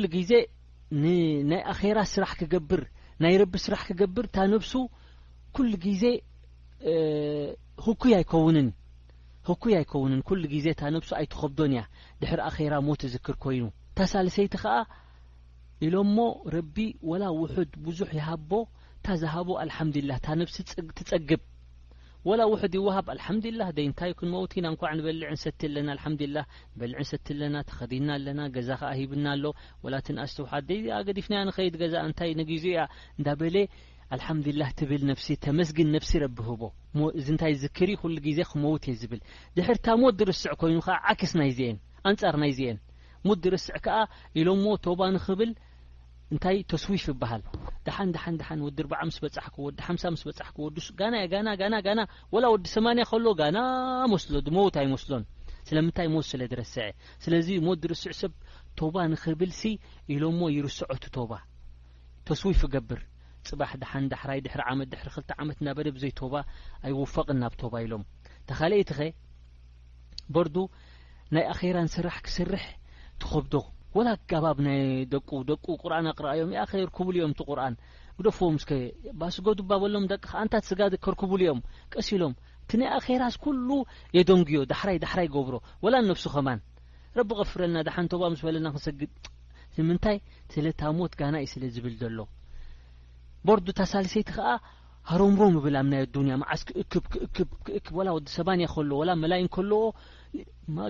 ሉ 0.00 0.06
ግዜ 0.14 0.32
ንናይ 1.02 1.62
ኣኼራ 1.72 1.98
ስራሕ 2.12 2.30
ክገብር 2.40 2.80
ናይ 3.22 3.34
ረቢ 3.42 3.52
ስራሕ 3.64 3.82
ክገብር 3.88 4.24
ታ 4.34 4.50
ነብሱ 4.52 4.72
ኩሉ 5.56 5.70
ግዜ 5.86 6.02
ህኩይ 7.86 8.12
ኣይከውንን 8.18 8.68
ህኩይ 9.48 9.74
ኣይከውንን 9.80 10.20
ኩሉ 10.28 10.42
ግዜ 10.54 10.66
ታ 10.80 10.90
ነብሱ 10.94 11.10
ኣይትኸብዶን 11.20 11.72
እያ 11.74 11.82
ድሕሪ 12.20 12.40
ኣኼራ 12.48 12.72
ሞት 12.88 13.00
እዝክር 13.08 13.36
ኮይኑ 13.44 13.62
ታሳለሰይቲ 13.98 14.54
ኸዓ 14.62 14.76
ኢሎም 15.86 16.10
ሞ 16.16 16.18
ረቢ 16.56 16.76
ወላ 17.10 17.22
ውሑድ 17.40 17.70
ብዙሕ 17.86 18.10
ይሃቦ 18.20 18.50
እታ 18.98 19.06
ዝሃቦ 19.22 19.48
አልሓምዱላህ 19.62 20.18
ታ 20.26 20.36
ነብሲ 20.40 20.58
ትጸግብ 20.98 21.40
ወላ 22.28 22.40
ውሕዲ 22.52 22.74
ይውሃብ 22.78 23.06
አልሓምድላህ 23.12 23.68
ደ 23.76 23.78
እንታይ 23.90 24.10
ክንመውቲ 24.18 24.52
ናንኳዕ 24.64 24.90
ንበልዕ 24.96 25.28
ንሰቲ 25.36 25.60
ኣለና 25.68 25.88
ኣልሓምድላ 25.94 26.36
ንበልዕ 26.72 26.98
ንሰቲ 27.04 27.26
ኣለና 27.34 27.56
ተኸዲና 27.68 28.08
ኣለና 28.16 28.40
ገዛ 28.56 28.68
ከዓ 28.80 28.90
ሂብና 28.98 29.26
ኣሎ 29.36 29.44
ወላትንኣስተወሓ 29.84 30.52
ደ 30.68 30.76
ገዲፍናያ 31.08 31.40
ንኸይድ 31.50 31.74
ገዛ 31.82 31.94
እንታይ 32.08 32.32
ነግዙ 32.40 32.64
እያ 32.72 32.82
እንዳ 33.18 33.26
በለ 33.42 33.56
አልሓምድላህ 34.16 34.68
ትብል 34.80 35.02
ነፍሲ 35.12 35.28
ተመስግን 35.46 35.88
ነፍሲ 35.96 36.12
ረብ 36.24 36.36
ህቦ 36.50 36.62
እዚ 37.20 37.26
እንታይ 37.34 37.54
ዝክሪ 37.64 37.90
ኩሉ 38.02 38.14
ግዜ 38.28 38.40
ክመውት 38.50 38.84
እ 38.94 38.96
ዝብል 39.02 39.20
ድሕርታ 39.58 39.86
ሞድ 40.04 40.20
ርስዕ 40.32 40.52
ኮይኑ 40.62 40.78
ከዓ 40.88 40.96
ዓክስ 41.14 41.34
ናይ 41.42 41.52
ዘአን 41.58 41.78
አንጻር 42.10 42.36
ናይ 42.44 42.54
ዜአን 42.60 42.78
ሞዲ 43.28 43.42
ርስዕ 43.56 43.74
ከኣ 43.86 43.98
ኢሎም 44.40 44.60
ሞ 44.66 44.78
ቶባ 44.88 45.00
ንክብል 45.16 45.50
እንታይ 46.32 46.58
ተስዊሽ 46.72 47.04
ይበሃል 47.12 47.44
ሓንዳሓንድሓን 47.96 48.60
ወዲ 48.66 48.78
ር 48.86 48.88
ምስ 49.08 49.16
በፃሕኩ 49.24 49.56
ወዲ 49.66 49.78
ሓሳ 49.88 50.02
ምስ 50.14 50.22
በጻሕኩ 50.28 50.56
ወጋና 50.66 51.14
ጋናጋናጋና 51.32 52.00
ወላ 52.34 52.44
ወዲ 52.54 52.64
8ንያ 52.74 53.04
ከሎ 53.10 53.26
ጋና 53.40 53.58
መስሎ 54.12 54.34
ድሞዉት 54.46 54.76
ኣይመስሎን 54.82 55.24
ስለምንታይ 55.68 56.06
ሞት 56.14 56.26
ስለ 56.32 56.42
ዝረስዐ 56.50 56.84
ስለዚ 57.24 57.48
ሞ 57.66 57.70
ዝርስዑ 57.82 58.12
ሰብ 58.20 58.32
ቶባ 58.80 58.94
ንክብልሲ 59.12 59.62
ኢሎም 60.14 60.36
ሞ 60.40 60.42
ይርስዖቱ 60.56 61.04
ቶባ 61.16 61.32
ተስዊፍ 62.28 62.62
ገብር 62.74 63.02
ፅባሕ 63.48 63.70
ዳሓንዳሕራይ 63.82 64.38
ድሕሪ 64.46 64.62
ዓመት 64.70 64.88
ድሪ 64.92 65.02
ክል 65.14 65.24
ዓመት 65.42 65.58
እናበደ 65.62 65.86
ብዘይ 65.96 66.12
ቶባ 66.20 66.34
ኣይወፋቕን 66.86 67.38
ናብ 67.42 67.54
ቶባ 67.62 67.74
ኢሎም 67.86 68.02
ተኻልአየቲ 68.48 68.90
ኸ 68.98 69.08
በርዱ 70.36 70.56
ናይ 71.36 71.44
ኣኼራን 71.54 71.88
ስራሕ 71.96 72.16
ክስርሕ 72.26 72.66
ትከብዶ 73.22 73.54
ወላ 73.96 74.08
ጋባብ 74.30 74.58
ናይ 74.66 74.80
ደቁ 75.12 75.28
ደቁ 75.50 75.64
ቁርኣና 75.82 76.08
ቅረኣዮም 76.18 76.50
የኣኸ 76.54 76.72
ርክቡሉ 76.88 77.14
እዮም 77.18 77.32
ቲ 77.38 77.44
ቁርኣን 77.50 77.74
ግደፎዎም 78.18 78.54
ምስ 78.56 78.64
ባስገዱባበሎም 79.20 80.04
ደቂ 80.12 80.22
ከኣንታት 80.30 80.64
ስጋ 80.70 80.80
ከርክቡሉ 81.04 81.40
እዮም 81.46 81.60
ቀሲሎም 81.94 82.34
እቲ 82.64 82.70
ናይ 82.80 82.88
ኣኼራስ 82.98 83.36
ኩሉ 83.44 83.68
የደንግዮ 84.16 84.58
ዳሕራይ 84.72 84.98
ዳሕራይ 85.04 85.28
ገብሮ 85.36 85.54
ወላ 85.84 85.94
ነፍሱ 86.10 86.24
ኸማን 86.34 86.60
ረቢ 87.18 87.30
ቀፍረልና 87.40 87.78
ደሓንቶባ 87.88 88.22
ምስ 88.34 88.42
በለና 88.48 88.66
ክንሰግድ 88.74 89.12
ንምንታይ 89.78 90.18
ስለታ 90.54 90.80
ሞት 90.98 91.12
ጋና 91.22 91.34
እዩ 91.42 91.48
ስለ 91.54 91.64
ዝብል 91.76 91.94
ዘሎ 92.02 92.18
በርዱ 93.46 93.66
ታሳልሰይቲ 93.80 94.28
ከዓ 94.36 94.48
ኣረምሮም 95.14 95.54
እብል 95.58 95.76
ኣብ 95.80 95.86
ናይ 95.92 96.00
ኣዱንያ 96.06 96.32
መዓስኪእክብክክብ 96.40 97.94
ወላ 97.98 98.08
ወዲ 98.16 98.26
ሰባንእያ 98.38 98.66
ከሎዎ 98.72 98.98
ወላ 99.00 99.10
መላይን 99.22 99.48
ከለዎ 99.54 99.78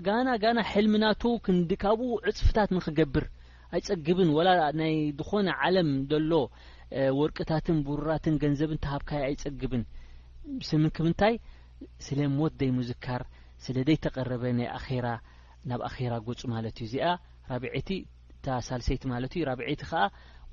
ጋና 0.07 0.29
ጋና 0.43 0.59
ሕልሚናቱ 0.71 1.23
ክንዲካብኡ 1.45 2.09
ዕፅፍታት 2.31 2.71
ምክገብር 2.79 3.27
ኣይፀግብን 3.77 4.31
ወላ 4.39 4.49
ናይ 4.81 4.95
ዝኾነ 5.21 5.49
ዓለም 5.69 5.91
ዘሎ 6.11 6.33
ወርቅታትን 7.21 7.79
ብሩራትን 7.87 8.37
ገንዘብን 8.43 8.83
ተሃብካ 8.87 9.11
ኣይጸግብን 9.29 9.85
ስምንክምንታይ 10.73 11.35
ስለ 12.09 12.19
ሞት 12.37 12.55
ደይ 12.63 12.71
ምዝካር 12.81 13.25
ስለ 13.67 13.77
ዘይተቀረበ 13.91 14.45
ናይ 14.61 14.69
ኣራ 14.77 15.07
ናብ 15.71 15.81
ኣኼራ 15.91 16.13
ጎፁ 16.29 16.41
ማለት 16.57 16.77
እዩ 16.81 16.85
እዚኣ 16.91 17.09
ራብዒይቲ 17.53 17.91
እታ 18.35 18.47
ሳልሰይቲ 18.69 19.03
ማለት 19.15 19.33
እዩ 19.37 19.43
ራብዒይቲ 19.51 19.83
ከዓ 19.93 20.03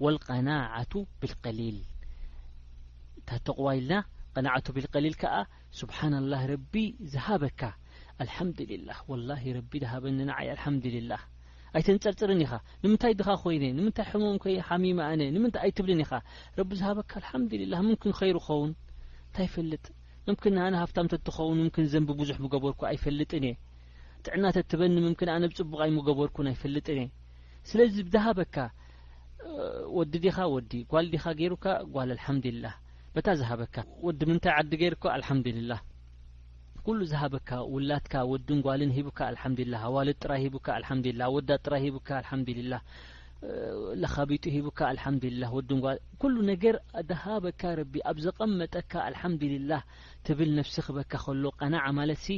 ወልቀናዓቱ 0.05 0.93
ብልቀሊል 1.21 1.77
ታ 3.29 3.37
ተቕዋኢልና 3.47 3.93
ቀናዓቱ 4.35 4.65
ብልቀሊል 4.75 5.15
ከኣ 5.21 5.33
ስብሓንላህ 5.79 6.41
ረቢ 6.51 6.73
ዝሃበካ 7.13 7.61
ኣልሓምዱልላ 8.23 8.91
ወላሂ 9.11 9.43
ረቢ 9.57 9.71
ዝሃበኒ 9.83 10.15
ንዓይ 10.29 10.47
ኣልሓምድልላህ 10.53 11.21
ኣይተንፀርፅርን 11.77 12.41
ኢኻ 12.45 12.53
ንምንታይ 12.83 13.13
ድኻ 13.19 13.29
ኮይ 13.43 13.57
ንምንታይ 13.77 14.05
ሕሞም 14.11 14.37
ይ 14.53 14.55
ሓሚምኣ 14.67 15.07
ንምንታይ 15.37 15.61
ኣይትብልን 15.65 16.01
ኢኻ 16.05 16.11
ረቢ 16.59 16.69
ዝሃበካ 16.81 17.11
ኣልሓምዱልላ 17.21 17.73
ምምክን 17.89 18.13
ኸይሩ 18.19 18.37
ክኸውን 18.45 18.71
እንታይ 19.27 19.47
ፈልጥ 19.55 19.85
እምክን 20.29 20.53
ንኣነ 20.59 20.73
ሃፍታምእትኸውን 20.83 21.57
ምምክን 21.63 21.85
ዘንቢ 21.93 22.09
ብዙሕ 22.21 22.37
ምገበርኩ 22.45 22.81
ኣይፈልጥን 22.91 23.43
እየ 23.49 23.55
ጥዕና 24.27 24.45
ተትበኒ 24.57 24.95
ምምክን 25.07 25.29
ኣነ 25.35 25.43
ብፅቡቃይ 25.51 25.91
ምገበርኩን 25.97 26.47
ኣይፈልጥን 26.53 26.97
እየ 27.03 27.09
ስለዚ 27.71 27.95
ዝሃበካ 28.13 28.55
ወዲ 29.97 30.13
ዲኻ 30.27 30.37
ወዲ 30.55 30.71
ጓል 30.93 31.05
ዲኻ 31.15 31.23
ገይሩካ 31.41 31.65
ጓል 31.95 32.11
ዱላ 32.47 32.65
በታ 33.17 33.29
ዝሃበካ 33.39 33.75
ወዲ 34.05 34.19
ምንታይ 34.29 34.53
ዓዲ 34.61 34.71
ገይርእካ 34.79 35.03
አልሓምዱልላህ 35.17 35.79
ኩሉ 36.85 36.99
ዝሃበካ 37.11 37.49
ውላትካ 37.75 38.13
ወድንጓልን 38.31 38.91
ሂቡካ 38.97 39.19
አልሓምድላ 39.31 39.73
ሃዋልድ 39.83 40.17
ጥራይ 40.23 40.39
ሂቡካ 40.45 40.67
ኣልምዱላ 40.79 41.21
ወዳ 41.35 41.49
ጥራይ 41.65 41.81
ሂቡካ 41.85 42.09
ልምዱላ 42.27 42.73
ለኻቢጡ 44.01 44.43
ሂቡካ 44.55 44.79
ልምዱላ 44.97 45.41
ወንጓል 45.55 45.97
ኩሉ 46.23 46.35
ነገር 46.51 46.75
ዝሃበካ 47.11 47.63
ረቢ 47.81 47.95
ኣብ 48.11 48.19
ዘቀመጠካ 48.27 48.93
አልሓምዱልላህ 49.07 49.81
ትብል 50.27 50.51
ነፍሲ 50.59 50.75
ክበካ 50.87 51.13
ከሎ 51.25 51.43
ቀናዓ 51.61 51.85
ማለት 51.99 52.21
ሲ 52.25 52.29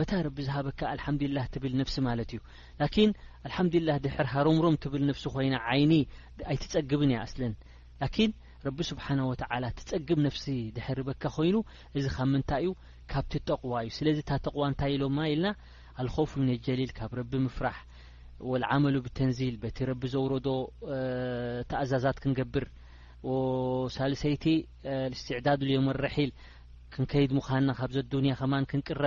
በታ 0.00 0.12
ረቢ 0.28 0.38
ዝሃበካ 0.48 0.80
አልሓምዱልላህ 0.96 1.46
ትብል 1.54 1.74
ነፍሲ 1.82 1.96
ማለት 2.08 2.32
እዩ 2.34 2.42
ላኪን 2.82 3.12
አልሓምዱልላህ 3.48 3.96
ድሕር 4.06 4.28
ሃሮምሮም 4.34 4.76
ትብል 4.86 5.04
ነፍሲ 5.12 5.24
ኮይና 5.36 5.54
ዓይኒ 5.70 5.94
ኣይትፀግብን 6.52 7.12
የእስለን 7.16 7.54
ን 8.28 8.32
ረቢ 8.66 8.78
ስብሓነ 8.90 9.20
ወተላ 9.30 9.64
ትፀግም 9.78 10.20
ነፍሲ 10.26 10.44
ዝሕርበካ 10.76 11.22
ኮይኑ 11.34 11.56
እዚ 11.98 12.04
ካብ 12.14 12.28
ምንታይ 12.32 12.64
እዩ 12.66 12.70
ካብቲ 13.12 13.32
ጠቕዋ 13.48 13.72
እዩ 13.84 13.90
ስለዚ 13.98 14.18
እታ 14.24 14.30
ጠቕዋ 14.46 14.62
እንታይ 14.70 14.92
ኢሎማ 14.96 15.18
ኢልና 15.32 15.46
ኣልኮፉ 16.02 16.32
ነጀሊል 16.48 16.90
ካብ 16.98 17.12
ረቢ 17.20 17.32
ምፍራሕ 17.46 17.76
ወልዓመሉ 18.50 18.96
ብተንዚል 19.06 19.54
በቲ 19.62 19.78
ረቢ 19.90 20.02
ዘውረዶ 20.14 20.48
ተእዛዛት 21.70 22.18
ክንገብር 22.24 22.66
ሳልሰይቲ 23.96 24.44
እስትዕዳድ 25.14 25.62
ዮመረሒል 25.76 26.32
ክንከይድ 26.92 27.30
ምዃንና 27.38 27.70
ካብ 27.78 27.90
ዘ 27.96 28.08
ዱንያ 28.16 28.34
ከማን 28.42 28.66
ክንቅረብ 28.72 29.06